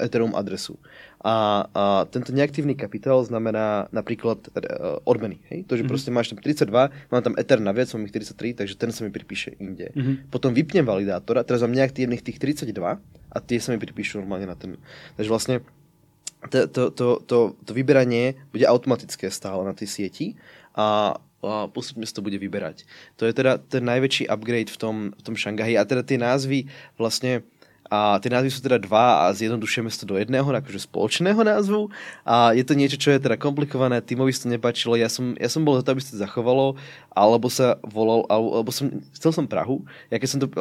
[0.00, 0.76] Ethereum adresu.
[1.24, 5.40] A, a tento neaktívny kapitál znamená napríklad uh, odmeny.
[5.50, 5.64] Hej?
[5.66, 5.88] To, že mm-hmm.
[5.88, 9.10] prostě máš tam 32, mám tam Ether naviac, mám ich 33, takže ten sa mi
[9.10, 9.88] pripíše inde.
[9.94, 10.30] Mhm.
[10.30, 13.00] Potom vypnem validátor a teraz mám neaktívnych tých 32
[13.32, 14.76] a tie sa mi pripíšu normálne na ten.
[15.16, 15.54] Takže vlastne
[16.50, 20.26] to, to, to, to, to vyberanie bude automatické stále na tej sieti
[20.76, 21.16] a,
[21.46, 22.84] a postupne sa to bude vyberať.
[23.16, 26.66] To je teda ten najväčší upgrade v tom, v tom Šangahi a teda tie názvy
[26.98, 27.46] vlastne
[27.86, 31.86] a ty názvy sú teda dva a zjednodušujeme to do jedného, akože spoločného názvu.
[32.26, 35.46] A je to niečo, čo je teda komplikované, Timovi sa to nepáčilo, ja som, ja
[35.46, 36.74] som bol za to, aby sa to zachovalo,
[37.16, 39.80] alebo sa volal, alebo, som, chcel som Prahu.
[40.12, 40.52] Ja keď som to,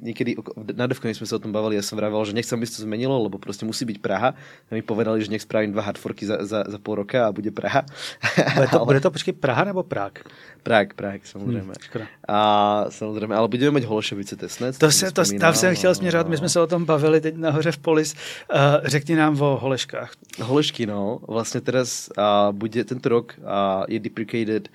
[0.00, 0.40] niekedy
[0.72, 2.88] na Devkone sme sa o tom bavili, ja som vravel, že nechcem, aby sa to
[2.88, 4.32] zmenilo, lebo proste musí byť Praha.
[4.32, 7.52] A mi povedali, že nech spravím dva hardforky za, za, za půl roka a bude
[7.52, 7.84] Praha.
[8.54, 10.24] Bude to, bude to počkej Praha nebo Prák?
[10.62, 11.60] Prague, Prague, samozřejmě.
[11.60, 12.06] Hmm, škoda.
[12.28, 14.78] a samozřejmě, ale budeme mít Holešovice testnet.
[14.78, 17.72] To se, to, tam jsem chtěl směřovat, my jsme se o tom bavili teď nahoře
[17.72, 18.14] v Polis.
[18.14, 20.12] Uh, řekni nám o Holeškách.
[20.42, 21.20] Holešky, no.
[21.28, 23.44] Vlastně teraz uh, bude tento rok uh,
[23.88, 24.68] je deprecated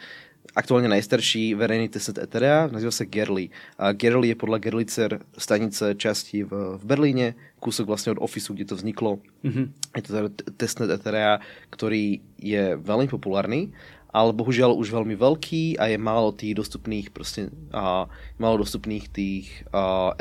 [0.56, 3.50] aktuálně nejstarší verejný testnet Etherea, nazývá se Gerli.
[3.78, 8.66] A Gerli je podle Gerlicer stanice části v, v Berlíně, kúsok vlastně od Officeu, kde
[8.66, 9.20] to vzniklo.
[9.44, 9.72] Mm-hmm.
[9.96, 11.39] Je to teda testnet Etherea,
[11.70, 13.72] který je velmi populárny,
[14.10, 19.63] ale bohužel už velmi velký a je málo tých dostupných prostě, a málo dostupných tých
[19.74, 20.12] a,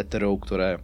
[0.46, 0.78] které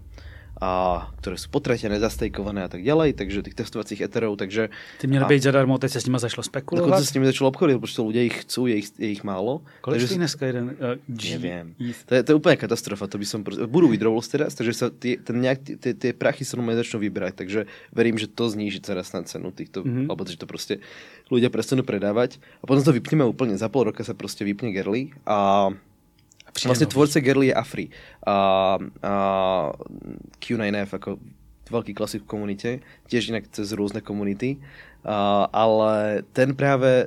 [0.61, 4.69] a ktoré sú potratené, zastejkované a tak ďalej, takže tých testovacích eterov, takže
[4.99, 6.89] Ty měly být zadarmo, teď se s nimi zašlo spekulovat.
[6.91, 9.63] dokonce s nimi začalo obchodit, protože lidé jich chcú, je jich, je jich málo.
[9.81, 11.39] Kolik takže stojí dneska jeden uh, G?
[11.39, 11.75] Nevím.
[12.07, 14.91] To je, to je úplně katastrofa, to by som prostě, budú withdrawals teraz, takže sa
[14.91, 18.81] tie, ten nejak, tie, tie prachy sa normálne začnú vybrať, takže verím, že to zníži
[18.83, 19.87] teraz na cenu týchto, Mhm.
[19.87, 20.07] mm-hmm.
[20.11, 20.79] alebo že to prostě
[21.31, 25.13] ľudia prestanú predávať a potom to vypneme úplne, za pol roka sa prostě vypne Gerli
[25.27, 25.69] a
[26.59, 26.91] Přijde Vlastně nový.
[26.91, 27.89] tvorce Gerli je Afri.
[28.27, 29.73] A, a
[30.41, 31.17] Q9F jako
[31.71, 34.57] velký klasik v komunitě, tiež jinak cez různé komunity.
[35.05, 37.07] A, ale ten právě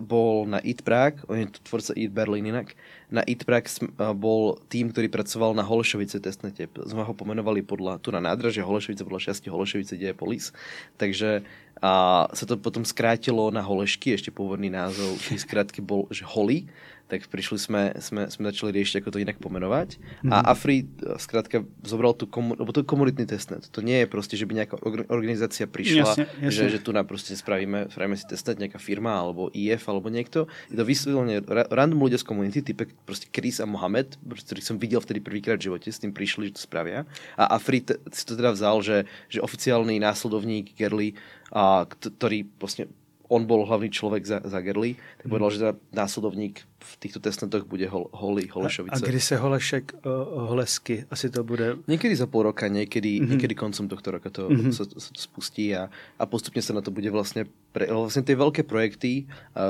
[0.00, 2.74] bol na Eat Prague, on je to tvorce Eat Berlin jinak,
[3.10, 6.66] na Eat Prague a, bol tým, který pracoval na Holešovice testnete.
[6.86, 10.52] Jsme ho pomenovali podle, tu na nádraže Holešovice, podle šťastí Holešovice, kde je polis.
[10.96, 11.42] Takže
[11.82, 16.66] a se to potom skrátilo na Holešky, ještě původný názov, zkrátky bol, že Holy,
[17.08, 19.88] tak přišli jsme, jsme, jsme začali riešiť, ako to jinak pomenovať.
[19.96, 20.28] Mm-hmm.
[20.28, 23.64] A Afri eh, zkrátka zobral tu komu, lebo to je komunitný testnet.
[23.72, 26.50] To nie je prostě, že by nějaká orga- organizácia prišla, Jasne, jasne.
[26.52, 30.46] že, že tu na prostě spravíme, spravíme si testnet nějaká firma, alebo IF, alebo někdo.
[30.70, 34.64] Je to vysvětleně ra, random ľudia z komunity, typek prostě Chris a Mohamed, prostě, ktorých
[34.64, 37.04] jsem viděl vtedy prvýkrát v životě, s tím přišli, že to spravia.
[37.36, 41.12] A Afri si to teda vzal, že, že oficiálny následovník Gerli,
[41.52, 42.86] a, kt- ktorý prostě
[43.28, 45.30] on bol hlavný človek za, za Gerli, tak mm.
[45.30, 45.60] povedal, že
[45.92, 49.02] následovník v týchto testnetoch bude hol, Holly Holešovice.
[49.02, 51.76] A, a kdy se Holešek uh, Holesky asi to bude?
[51.86, 53.28] Někdy za půl roka, někdy, mm-hmm.
[53.28, 54.70] někdy koncem tohto roka to, mm-hmm.
[54.70, 58.34] se, se to spustí a, a postupně se na to bude vlastně pre, vlastně ty
[58.34, 59.26] velké projekty,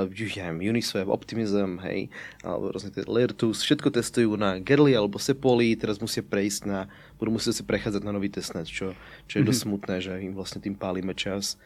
[0.06, 2.08] uh, ja Uniswap, Optimism, hej,
[2.44, 7.32] alebo různě ty Lirtus, všetko testují na Gerli alebo Sepoli, teraz musí prejsť na, budou
[7.32, 8.94] muset si prechádzať na nový testnet, čo,
[9.26, 9.46] čo je mm-hmm.
[9.46, 11.58] dost smutné, že jim vlastně tím pálíme čas.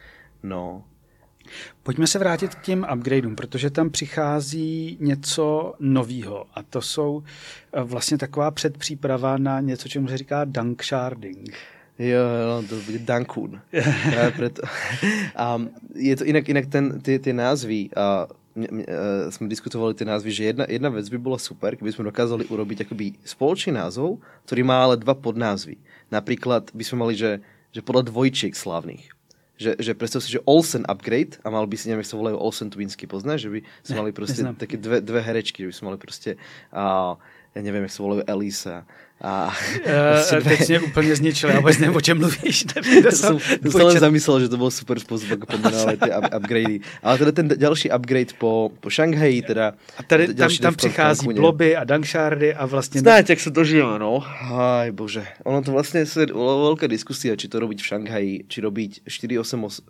[0.43, 0.83] No,
[1.83, 7.23] Pojďme se vrátit k těm upgradeům, protože tam přichází něco nového a to jsou
[7.73, 11.53] eh, vlastně taková předpříprava na něco, čemu se říká dunk sharding.
[11.99, 12.99] Jo, no, to bude
[14.35, 14.61] preto.
[15.35, 15.61] A
[15.95, 20.05] je to inak, inak ten, ty, ty názvy, a my, my, uh, jsme diskutovali ty
[20.05, 24.19] názvy, že jedna, jedna věc by byla super, kdyby jsme dokázali urobiť akoby spoločný názov,
[24.45, 25.75] který má ale dva podnázvy.
[26.11, 27.39] Například by jsme mali, že,
[27.71, 29.12] že podle dvojčiek slavných
[29.63, 32.35] že, že predstav si, že Olsen upgrade a mal by si, neviem, jak sa volajú
[32.35, 33.47] Olsen Twinsky, poznáš?
[33.47, 34.59] Že by sme mali proste neznám.
[34.59, 36.35] také dve, dve herečky, že by sme mali proste,
[36.75, 37.15] a,
[37.55, 38.75] ja neviem, jak sa volajú Elisa,
[39.23, 39.47] a,
[40.33, 42.63] uh, teď mě úplně zničil, já vůbec nevím, o čem mluvíš.
[43.03, 46.25] to jsem, to jsem len zamyslel, že to byl super způsob, jak pomenovali ty up,
[46.37, 46.79] upgradey.
[47.03, 49.73] Ale teda ten další upgrade po, po Šanghaji, teda...
[49.97, 53.01] A tady tam, tam přichází bloby a dangshardy a vlastně...
[53.01, 54.23] Znáte, jak se to žije, no.
[54.51, 55.27] Aj bože.
[55.43, 59.83] Ono to vlastně se velká diskusia, či to robiť v Šanghaji, či robiť 488,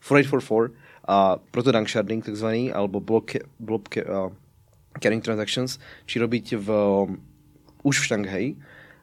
[0.00, 0.70] 4844
[1.08, 4.30] a proto danksharding takzvaný, alebo block, block uh,
[5.02, 6.68] carrying transactions, či robiť v
[7.86, 8.50] už v Šanghaji,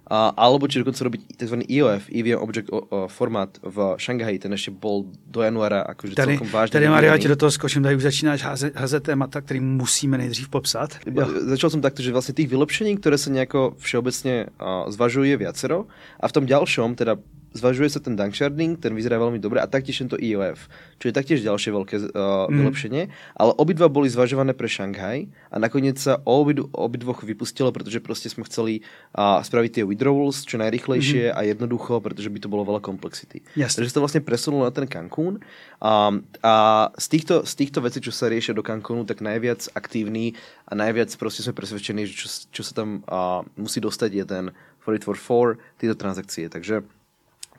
[0.03, 1.63] a, alebo či dokonce robiť tzv.
[1.63, 6.31] EOF, EVM Object o, o, formát v Šanghaji, ten ještě bol do januára akože tady,
[6.31, 6.71] celkom vážně.
[6.71, 10.49] Tady Mario, ti do toho skočím, tady už začínáš házet, házet témata, který musíme nejdřív
[10.49, 10.99] popsat.
[11.07, 11.27] Jo.
[11.39, 15.85] Začal jsem takto, že vlastně těch vylepšení, které se nějako všeobecně uh, zvažují, je viacero
[16.19, 17.15] a v tom ďalšom, teda
[17.53, 21.45] zvažuje sa ten danksharding, ten vyzerá veľmi dobre a taktiež tento EOF, čo je taktiež
[21.45, 22.57] ďalšie veľké uh, mm.
[22.57, 23.03] vylepšenie,
[23.37, 26.41] ale obidva boli zvažované pre Shanghai a nakoniec sa o
[26.73, 31.35] obidvoch vypustilo, pretože prostě sme chceli uh, spraviť tie withdrawals čo najrychlejšie mm.
[31.37, 33.45] a jednoducho, pretože by to bolo veľa komplexity.
[33.55, 33.77] Yes.
[33.77, 35.39] Takže to vlastne presunulo na ten Cancún
[35.77, 36.11] a,
[36.41, 36.53] a
[36.97, 40.33] z, týchto, z týchto vecí, čo sa riešia do Cancúnu, tak najviac aktívny
[40.67, 44.45] a najviac prostě sme presvedčení, že čo, čo sa tam uh, musí dostať je ten
[44.83, 46.49] 484, tyto transakcie.
[46.49, 46.83] Takže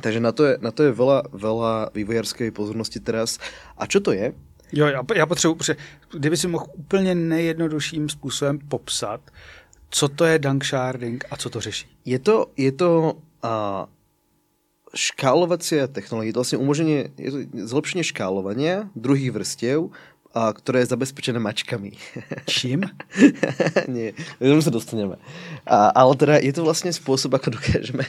[0.02, 3.38] takže na to je, na to je veľa, veľa vývojárskej pozornosti teraz.
[3.78, 4.34] A čo to je?
[4.72, 5.76] Jo, já, já potřebuji, protože
[6.12, 9.20] kdyby si mohl úplně nejjednodušším způsobem popsat,
[9.90, 11.86] co to je dunk sharding a co to řeší?
[12.04, 13.12] Je to, je to
[13.44, 13.50] uh,
[14.94, 21.38] škálovací technologie, to vlastně umožňuje, je to zlepšenie škálovania druhých vrstiev a, ktoré je zabezpečené
[21.38, 21.94] mačkami.
[22.50, 22.90] Čím?
[23.86, 25.16] Nie, tomu sa dostaneme.
[25.62, 28.02] A, ale teda je to vlastne spôsob, ako dokážeme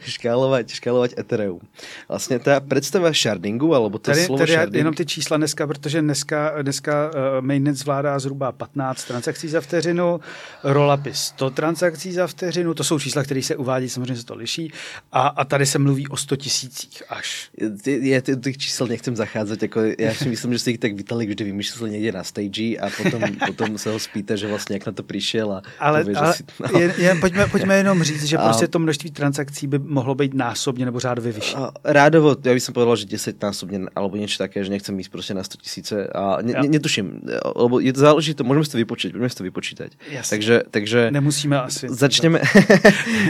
[0.00, 1.60] škálovať, škálovať Ethereum.
[2.08, 4.74] Vlastně ta představa shardingu, alebo to tady, slovo tady sharding...
[4.74, 10.20] jenom ty čísla dneska, protože dneska, dneska uh, mainnet zvládá zhruba 15 transakcí za vteřinu,
[10.64, 14.72] rollupy 100 transakcí za vteřinu, to jsou čísla, které se uvádí, samozřejmě se to liší,
[15.12, 17.50] a, a tady se mluví o 100 tisících až.
[17.86, 21.44] Já těch čísel nechcem zacházet, jako já si myslím, že jste jich tak vytali vždy
[21.44, 25.02] vymýšlel někde na stage a potom, potom se ho spíte, že vlastně jak na to
[25.02, 26.80] přišel a ale, pově, ale si, no.
[26.80, 30.34] jen, jen pojďme, pojďme jenom říct, že a, prostě to množství transakcí by mohlo být
[30.34, 31.56] násobně nebo řádově vyšší.
[31.84, 35.42] Rádovo, já bych povedal, že 10 násobně alebo něco také, že nechcem jít prostě na
[35.42, 37.20] 100 tisíce a ne, ne, netuším,
[37.56, 39.90] lebo je to záleží to, můžeme si to vypočítat, můžeme si to vypočítat.
[40.10, 40.36] Jasně.
[40.36, 41.86] Takže, takže Nemusíme asi.
[41.88, 42.40] Začneme.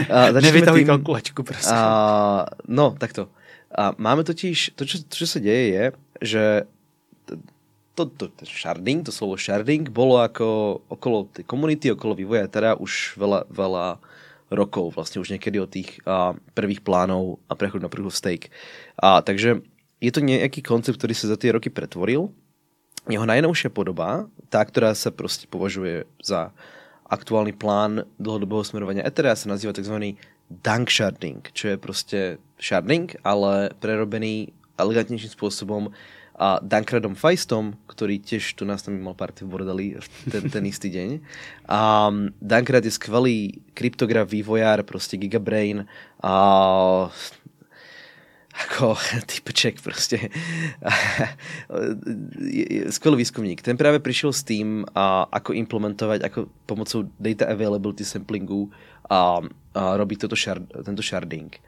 [0.09, 1.73] začneme Nevytahuj kalkulačku, prostě.
[1.73, 3.27] A, no, takto.
[3.77, 5.91] A máme totiž, to, to, čo se děje, je,
[6.21, 6.61] že
[7.95, 12.75] to, to, to sharding, to slovo sharding bolo ako okolo tej komunity, okolo vývoja teda
[12.75, 13.85] už veľa, veľa
[14.51, 18.51] rokov, vlastne už niekedy od tých a, prvých plánov a prechod na proof of stake.
[18.99, 19.63] A, takže
[20.03, 22.29] je to nejaký koncept, ktorý sa za tie roky pretvoril.
[23.07, 26.51] Jeho najnovšia podoba, tá, ktorá sa prostě považuje za
[27.05, 30.17] aktuálny plán dlhodobého smerovania Etherea, sa nazýva tzv.
[30.49, 35.93] dunk sharding, čo je prostě sharding, ale prerobený elegantnejším spôsobom
[36.35, 39.85] a Dankradom Feistom, ktorý tiež tu nás tam mal party v bordeli
[40.27, 41.09] ten, ten istý deň.
[41.71, 45.85] A Dankrad je skvelý kryptograf, vývojár, prostě Gigabrain
[46.23, 46.33] a
[48.55, 48.95] ako
[49.25, 50.29] typček prostě.
[52.89, 53.61] Skvelý výzkumník.
[53.61, 58.71] Ten právě přišel s tím, a, ako implementovat, ako pomocou data availability samplingu
[59.09, 59.41] a,
[59.73, 61.59] a robí toto shard, tento sharding.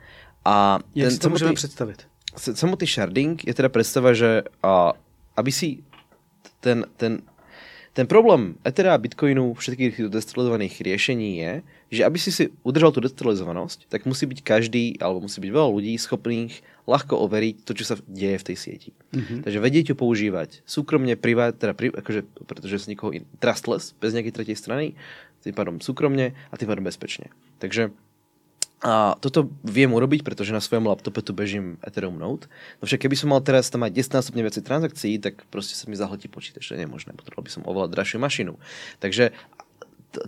[0.45, 2.07] A Jak ten, si to můžeme představit?
[2.37, 4.93] Samotný sharding je teda predstava, že a,
[5.35, 5.81] aby si
[6.61, 7.25] ten, ten,
[7.97, 11.53] ten problém Ethera a Bitcoinu, všetkých decentralizovaných riešení je,
[11.87, 15.69] že aby si si udržal tú decentralizovanosť, tak musí byť každý, alebo musí byť veľa
[15.71, 18.91] ľudí schopných ľahko overiť to, čo sa deje v tej sieti.
[19.15, 19.39] Mm-hmm.
[19.47, 24.13] Takže vedieť ju používať súkromne, privát, teda pri, akože, pretože z nikoho in, trustless, bez
[24.13, 24.85] nejakej tretej strany,
[25.41, 27.31] tým pádom súkromne a tým pádom bezpečne.
[27.63, 27.95] Takže
[28.77, 32.45] a toto viem urobiť, pretože na svojom laptope tu bežím Ethereum Node.
[32.77, 35.89] No však keby som mal teraz tam mať 10 násobne viacej transakcií, tak proste sa
[35.89, 37.17] mi zahletí počítač, to je nemožné.
[37.17, 38.61] Potreboval by som oveľa drahšiu mašinu.
[39.01, 39.33] Takže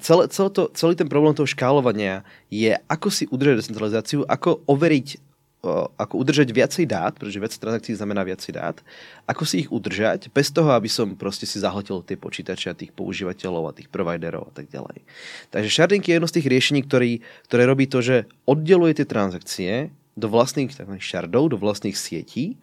[0.01, 5.28] celé, celé to, celý ten problém toho škálovania je, ako si udržať decentralizáciu, ako overiť
[5.99, 8.79] ako udržať viacej dát, pretože viac transakcií znamená viacej dát,
[9.27, 12.95] ako si ich udržať, bez toho, aby som proste si zahltil tie počítače a tých
[12.95, 15.03] používateľov a tých providerov a tak ďalej.
[15.51, 17.19] Takže sharding je jedno z tých riešení, ktorý,
[17.51, 22.55] ktoré robí to, že oddeluje tie transakcie do vlastných shardov, do vlastných sietí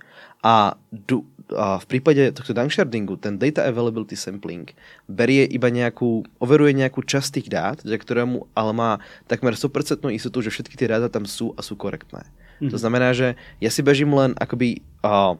[0.46, 4.70] a, du, a v prípade tohto dankshardingu ten data availability sampling
[5.11, 8.90] berie iba nejakú, overuje nejakú časť tých dát, za ktorému ale má
[9.26, 12.22] takmer 100% istotu, že všetky tie dáta tam sú a sú korektné.
[12.22, 12.70] Mm-hmm.
[12.70, 15.35] To znamená, že ja si bežím len akoby uh,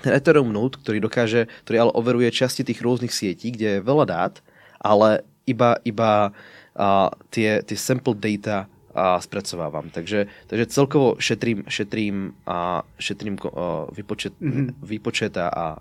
[0.00, 4.04] ten Ethereum node, ktorý dokáže, ktorý ale overuje časti tých rôznych sietí, kde je veľa
[4.08, 4.34] dát,
[4.80, 9.90] ale iba, iba uh, tie, tie sample data a spracovávam.
[9.90, 13.38] Takže, takže celkovo šetrím, šetrím, a šetrím
[13.96, 14.74] vypočet, mm-hmm.
[14.82, 15.76] výpočet a,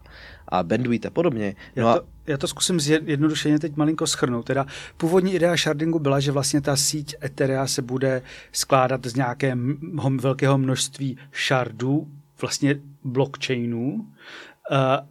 [0.47, 1.56] a bandwidth a podobně.
[1.76, 4.45] No já, to, já to zkusím zjednodušeně teď malinko schrnout.
[4.45, 4.65] Teda
[4.97, 8.21] původní idea shardingu byla, že vlastně ta síť Etherea se bude
[8.52, 9.58] skládat z nějakého
[10.10, 12.08] velkého množství shardů,
[12.41, 14.08] vlastně blockchainů,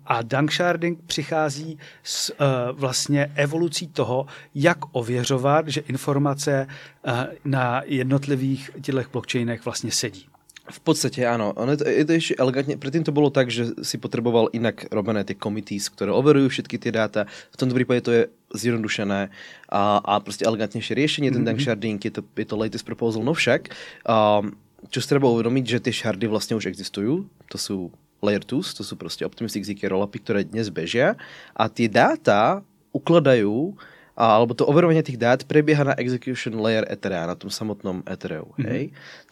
[0.07, 2.37] a danksharding přichází s uh,
[2.73, 7.13] vlastně evolucí toho, jak ověřovat, že informace uh,
[7.45, 10.27] na jednotlivých těchto blockchainech vlastně sedí.
[10.71, 11.51] V podstate áno.
[11.59, 12.79] Ono je to, je to ešte elegantne.
[12.79, 16.95] Predtým to bolo tak, že si potreboval inak robené tie committees, ktoré overujú všetky tie
[16.95, 17.27] dáta.
[17.51, 18.23] V tomto prípade to je
[18.55, 19.35] zjednodušené
[19.67, 21.35] a, a proste elegantnejšie riešenie.
[21.35, 21.43] Mm-hmm.
[21.43, 23.27] Ten dank sharding je to, je to latest proposal.
[23.27, 23.75] No však,
[24.07, 24.55] um,
[24.95, 27.27] čo si treba uvedomiť, že tie shardy vlastne už existujú.
[27.51, 31.17] To sú Layer 2, to sú proste Optimistic ZK rollupy, ktoré dnes bežia
[31.57, 32.61] a tie dáta
[32.93, 33.75] ukladajú
[34.21, 38.53] alebo to overovanie tých dát prebieha na execution layer Etherea, na tom samotnom Ethereu.
[38.53, 38.69] Mm-hmm.
[38.69, 38.83] Hej?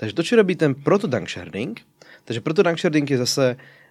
[0.00, 1.76] Takže to, čo robí ten protodunk sharding,
[2.24, 3.46] takže protodunk sharding je zase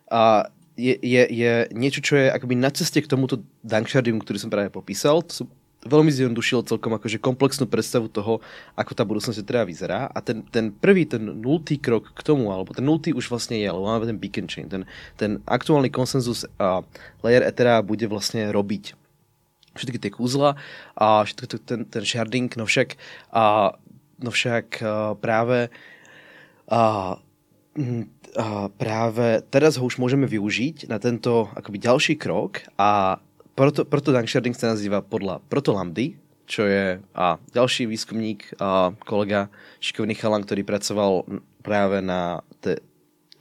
[0.09, 4.41] a, je, je, je niečo, čo je akoby na ceste k tomuto dunk shardingu, ktorý
[4.41, 5.21] som práve popísal.
[5.29, 5.43] To sú
[5.87, 8.43] veľmi zjednodušil celkom akože komplexnú predstavu toho,
[8.75, 10.11] ako tá budúcnosť teda vyzerá.
[10.11, 13.67] A ten, ten prvý, ten nultý krok k tomu, alebo ten nultý už vlastne je,
[13.67, 14.83] lebo máme ten beacon chain, ten,
[15.15, 16.83] ten aktuálny konsenzus uh,
[17.23, 18.93] layer Ethera bude vlastne robiť
[19.77, 20.57] všetky tie kúzla
[20.97, 22.97] a všetko ten, ten sharding, no však,
[23.29, 23.77] a,
[24.19, 25.69] no však a, práve
[26.67, 26.81] a,
[28.35, 33.21] a práve teraz ho už môžeme využiť na tento akoby ďalší krok a
[33.57, 40.15] proto, proto Danksharding sa nazýva podľa Protolambdy, čo je a ďalší výskumník a kolega šikovný
[40.15, 41.27] chalan, ktorý pracoval
[41.65, 42.79] práve na te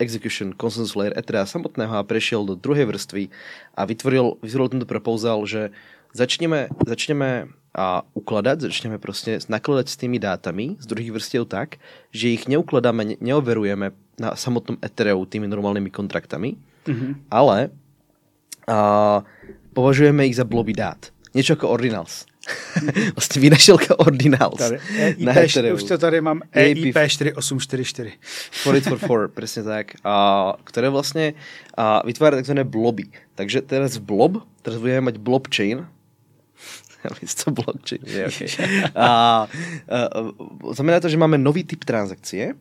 [0.03, 3.31] execution consensus layer Ethera samotného a prešiel do druhej vrstvy
[3.79, 5.71] a vytvoril, vytvoril tento proposal, že
[6.13, 11.77] začneme, začneme a ukladať, začneme proste nakladať s tými dátami z druhých vrstiev tak,
[12.09, 16.57] že ich neukladáme, neoverujeme na samotnom Ethereu tými normálnymi kontraktami,
[16.89, 17.29] mm-hmm.
[17.29, 17.69] ale
[18.65, 19.21] a,
[19.77, 21.13] považujeme ich za bloby dát.
[21.35, 22.25] Něco jako ordinals.
[23.17, 24.59] vlastně vynašelka ordinals.
[24.59, 28.13] Tady, EIP, už to tady mám EIP 4844.
[28.63, 29.87] For it for four, přesně tak.
[30.05, 31.35] A, které vlastně
[31.77, 33.05] a, vytváří takzvané bloby.
[33.35, 35.87] Takže teraz blob, teraz budeme mať blockchain,
[37.45, 38.01] to blockchain.
[38.07, 38.49] Je, okay.
[38.95, 39.49] a, a,
[40.73, 42.55] znamená to, že máme nový typ transakcie.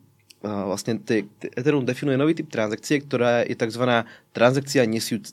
[0.46, 4.06] A vlastne ty, ty Ethereum definuje nový typ transakcie, ktorá je tzv.
[4.30, 4.86] transakcia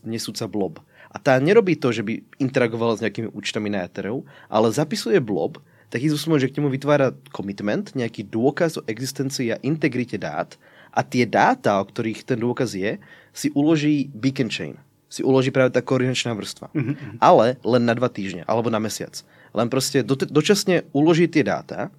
[0.08, 0.80] nesúca blob.
[1.12, 5.60] A tá nerobí to, že by interagovala s nejakými účtami na Ethereu, ale zapisuje blob,
[5.92, 10.56] taký spôsobom, že k němu vytvára commitment, nejaký dôkaz o existencii a integrite dát
[10.88, 12.96] a tie dáta, o ktorých ten dôkaz je,
[13.36, 14.80] si uloží beacon chain.
[15.12, 16.72] Si uloží práve tá koordinačná vrstva.
[16.72, 17.20] Mm-hmm.
[17.20, 19.12] Ale len na dva týždne, alebo na mesiac.
[19.52, 21.92] Len proste do, dočasne uloží tie dáta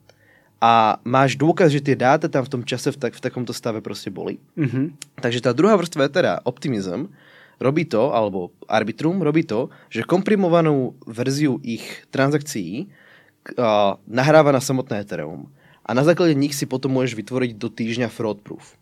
[0.58, 3.78] a máš dôkaz, že tie dáta tam v tom čase v, tak, v takomto stave
[3.86, 4.42] proste boli.
[4.58, 5.22] Mm-hmm.
[5.22, 7.14] Takže tá druhá vrstva je teda optimizm,
[7.60, 15.04] robí to, alebo Arbitrum robí to, že komprimovanou verziu ich transakcií uh, nahráva na samotné
[15.04, 15.52] Ethereum.
[15.86, 18.80] A na základě nich si potom můžeš vytvoriť do týždňa fraud proof.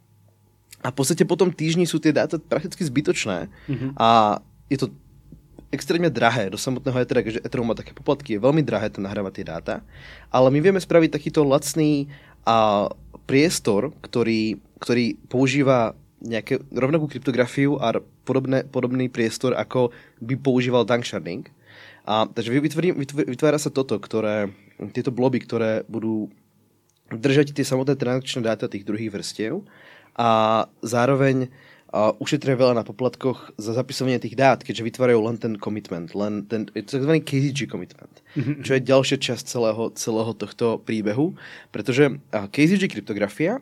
[0.82, 3.91] A v podstate po tom týždni sú tie dáta prakticky zbytočné mm-hmm.
[3.98, 4.89] a je to
[5.72, 9.34] extrémne drahé do samotného Ethera, keďže Ethereum má také poplatky, je veľmi drahé ten nahrávať
[9.39, 9.76] tie dáta,
[10.34, 12.12] ale my vieme spraviť takýto lacný
[12.43, 12.89] a
[13.30, 19.89] priestor, ktorý, ktorý používa nejaké rovnakú kryptografiu a podobné, podobný priestor, ako
[20.22, 21.49] by používal Danksharding.
[22.05, 22.93] A, takže vytvorí,
[23.26, 24.49] vytvára sa toto, ktoré,
[24.93, 26.30] tieto bloby, ktoré budú
[27.11, 29.61] držať tie samotné transakčné dáta tých druhých vrstiev
[30.15, 35.53] a zároveň uh, ušetria veľa na poplatkoch za zapisovanie tých dát, keďže vytvárajú len ten
[35.59, 37.19] commitment, len ten, je to tzv.
[37.19, 38.63] KZG commitment, mm-hmm.
[38.63, 41.36] čo je ďalšia časť celého, celého tohto príbehu,
[41.72, 43.59] pretože KZG kryptografia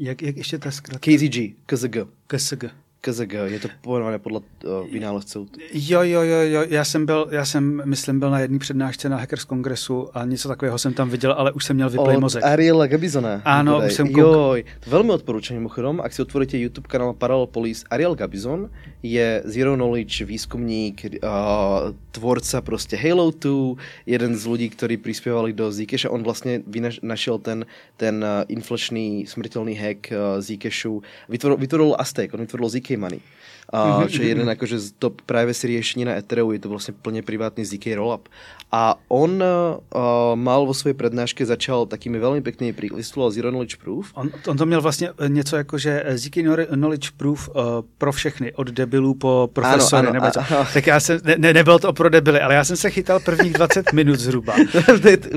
[0.00, 1.10] jak, jak ještě ta zkratka?
[1.12, 1.96] KZG, KZG.
[2.26, 2.64] KZG.
[3.00, 5.48] KZG, je to pojmenované podle uh, vynálezců.
[5.72, 9.16] Jo, jo, jo, jo, já jsem byl, já jsem, myslím, byl na jedné přednášce na
[9.16, 12.44] Hackers Kongresu a něco takového jsem tam viděl, ale už jsem měl vyplej Od mozek.
[12.44, 13.42] Ariela Gabizona.
[13.44, 17.46] Ano, už jsem kouk- Joj, to velmi odporúčam mimochodom, ak si otvoríte YouTube kanál Parallel
[17.46, 18.70] Police, Ariel Gabizon
[19.02, 21.30] je Zero Knowledge výzkumník, uh,
[22.10, 23.76] tvorca prostě Halo 2,
[24.06, 27.64] jeden z ľudí, ktorí prispievali do Zcash on vlastně vynaš- našel ten,
[27.96, 31.02] ten uh, inflačný smrtelný hack uh, Zcashu.
[31.28, 33.20] Vytvoril, vytvoril Aztec, on vytvoril ZK Money.
[33.70, 37.22] Uh, čo je jeden akože z top privacy riešení na Ethereum, je to vlastně plně
[37.22, 38.28] privátny ZK rollup.
[38.72, 44.10] A on uh, mal vo svojej prednáške začal takými veľmi peknými prílistoval Zero Knowledge Proof.
[44.14, 46.34] On, on to měl vlastně eh, něco jako, že eh, ZK
[46.70, 47.54] Knowledge Proof uh,
[47.98, 50.06] pro všechny, od debilů po profesory.
[50.06, 50.66] Ano, ano, nebo ano.
[50.74, 53.52] Tak já jsem, ne, ne, nebylo to pro debily, ale já jsem se chytal prvních
[53.52, 54.54] 20 minut zhruba.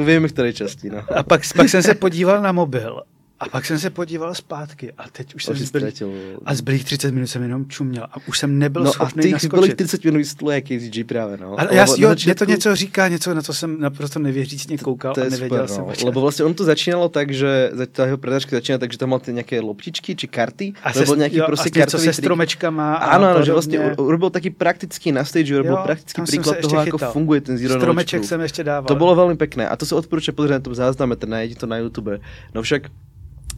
[0.05, 0.89] Vím, ktorej časti.
[0.89, 1.01] No.
[1.17, 3.01] A pak, pak jsem se podíval na mobil
[3.43, 6.09] a pak jsem se podíval zpátky a teď už jsem zbylých, ztratil.
[6.45, 9.31] a zbylých 30 minut jsem jenom čuměl a už jsem nebyl No a schopný těch
[9.33, 9.51] naskočit.
[9.51, 11.59] zbylých 30 minut vysvětluje KZG právě, no.
[11.59, 15.13] Ale já, jo, na mě to něco říká, něco, na co jsem naprosto nevěřícně koukal
[15.13, 16.05] to a je nevěděl super, jsem.
[16.05, 16.05] no.
[16.05, 19.19] Lebo vlastně on to začínalo tak, že ta jeho prednáška začíná tak, že tam mal
[19.19, 22.95] ty nějaké loptičky či karty, a nebo nějaký jo, prostě a se stromečkama.
[22.95, 27.11] a Áno, áno, že u- urobil taký praktický na stage, urobil praktický se toho, chytal.
[27.11, 28.87] funguje ten Zero Stromeček jsem ještě dával.
[28.87, 31.67] To bolo veľmi pekné a to sa odporúča pozrieť na tom zázname, teda nájdete to
[31.69, 32.19] na YouTube.
[32.53, 32.89] No však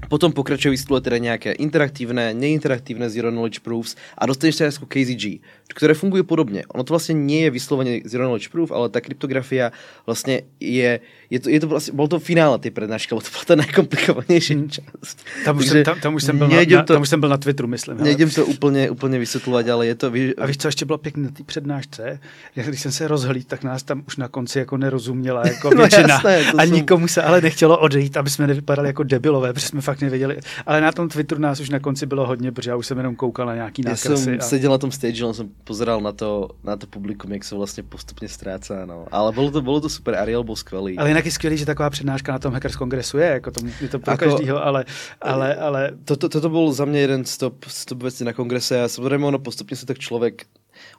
[0.09, 5.41] potom pokračuje vysvětluje teda nějaké interaktivné, neinteraktívne Zero Knowledge Proofs a dostaneš sa ako KZG,
[5.73, 6.63] ktoré fungujú podobne.
[6.71, 9.73] Ono to vlastne nie je vyslovene Zero Knowledge Proof, ale ta kryptografia
[10.05, 13.45] vlastne je, je to, je to vlastne, bol to finále tej prednášky, lebo to bola
[13.45, 15.17] ta najkomplikovanější časť.
[15.45, 17.29] Tam už, jsem, tam, tam, už jsem byl na, na, to- tam už jsem byl
[17.29, 17.97] na Twitteru, myslím.
[17.97, 20.11] Nejdem to úplně, úplně vysvětlovat, ale je to...
[20.11, 22.19] Víš, A víš, co ještě bylo pěkné na té přednášce?
[22.55, 26.07] Když jsem se rozhlíd, tak nás tam už na konci jako nerozuměla jako No většina.
[26.13, 29.67] jasné, to a jsou- nikomu se ale nechtělo odejít, aby jsme nevypadali jako debilové, protože
[29.67, 30.37] jsme fakt nevěděli.
[30.65, 33.15] Ale na tom Twitteru nás už na konci bylo hodně, protože já už jsem jenom
[33.15, 34.23] koukal na nějaký Já nákresy.
[34.23, 34.43] jsem a...
[34.43, 37.83] seděl na tom stage, len jsem pozeral na to, na to publikum, jak se vlastně
[37.83, 38.85] postupně ztrácá.
[38.85, 39.05] No.
[39.11, 40.97] Ale bylo to, bylo to super, Ariel byl skvělý.
[40.97, 43.89] Ale jinak je skvělý, že taková přednáška na tom Hackers Kongresu je, jako to, je
[43.89, 44.85] to pro Ako- každýho, ale,
[45.21, 48.83] ale, ale Toto, toto byl za mě jeden z top, z top věcí na kongrese
[48.83, 50.45] a samozřejmě ono postupně se tak člověk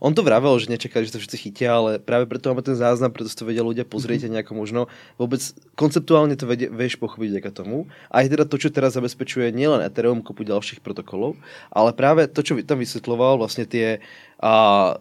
[0.00, 3.12] On to vravel, že nečekali, že to všetci chytia, ale práve preto máme ten záznam,
[3.12, 4.80] preto si to vedia ľudia pozrieť a nejako možno
[5.20, 5.40] vôbec
[5.76, 7.84] konceptuálne to vedie, vieš pochopiť vďaka tomu.
[8.08, 11.36] A aj teda to, čo teraz zabezpečuje nielen Ethereum, kopu ďalších protokolov,
[11.68, 14.00] ale práve to, čo tam vysvetloval, vlastne tie
[14.40, 14.96] a,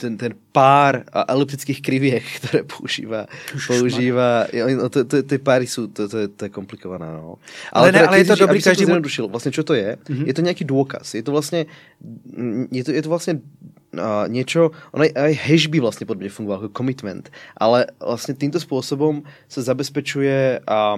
[0.00, 3.28] ten, ten pár a, eliptických kriviek, ktoré používa,
[3.68, 7.36] používa jo, no, to, to, ty páry sú, to, to, je, to je komplikované, no.
[7.76, 9.96] Ale ne, ale je to dobrý, to každý mu- zjednodušil, vlastně čo to je?
[9.96, 10.26] Mm-hmm.
[10.26, 11.14] Je to nějaký důkaz.
[11.14, 11.66] Je to vlastně,
[12.36, 13.34] mm, je to, je to vlastně
[13.94, 17.26] uh, niečo, ono aj, aj hash by vlastne podobne fungoval ako commitment,
[17.58, 20.96] ale vlastne týmto spôsobom sa zabezpečuje uh,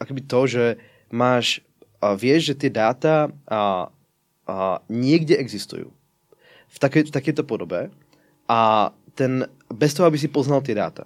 [0.00, 0.64] akoby to, že
[1.08, 1.64] máš,
[2.04, 3.88] uh, vieš, že tie dáta uh,
[4.48, 5.88] uh, niekde existujú
[6.68, 7.88] v, také, v takéto podobe
[8.46, 11.04] a ten, bez toho, aby si poznal tie dáta.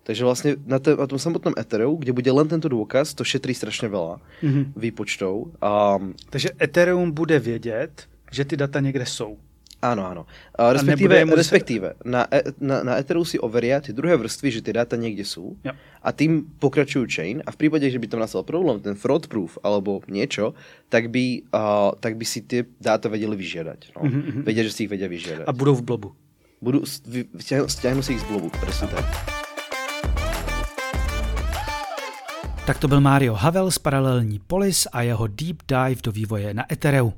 [0.00, 3.52] Takže vlastne na, te, na tom samotnom Ethereu, kde bude len tento dôkaz, to šetrí
[3.52, 4.62] strašne veľa Mhm.
[4.74, 5.52] výpočtov.
[5.60, 9.36] Um, takže Ethereum bude vědět, že ty data někde jsou.
[9.80, 10.28] Áno, áno.
[10.60, 14.48] A nebude respektíve, jemu- respektíve na, e- na, na Etheru si overia tie druhé vrstvy,
[14.52, 15.72] že tie dáta niekde sú Jo.
[16.04, 19.56] a tým pokračujú chain a v prípade, že by tam nastal problém, ten fraud proof
[19.62, 20.52] alebo niečo,
[20.88, 23.96] tak by, uh, tak by si tie dáta vedeli vyžiadať.
[23.96, 24.04] No.
[24.04, 24.40] Mhm, mhm.
[24.44, 25.48] Vedia, že si ich vedia vyžiadať.
[25.48, 26.08] A budou v blobu.
[26.62, 29.04] Budú, s- vy- stiahnu, stiahnu si ich z blobu, presne tak.
[32.66, 36.72] Tak to byl Mario Havel z Paralelní Polis a jeho deep dive do vývoje na
[36.72, 37.12] Ethereu.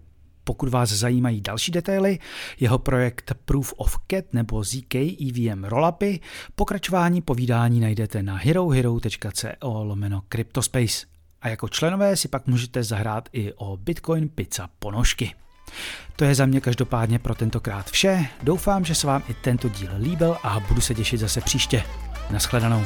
[0.44, 2.18] Pokud vás zajímají další detaily,
[2.60, 6.20] jeho projekt Proof of Cat nebo ZK EVM Rollupy,
[6.54, 11.06] pokračování povídání najdete na herohero.co lomeno Cryptospace.
[11.42, 15.34] A jako členové si pak můžete zahrát i o Bitcoin Pizza ponožky.
[16.16, 18.26] To je za mě každopádně pro tentokrát vše.
[18.42, 21.82] Doufám, že se vám i tento díl líbil a budu se těšit zase příště.
[22.30, 22.84] Naschledanou.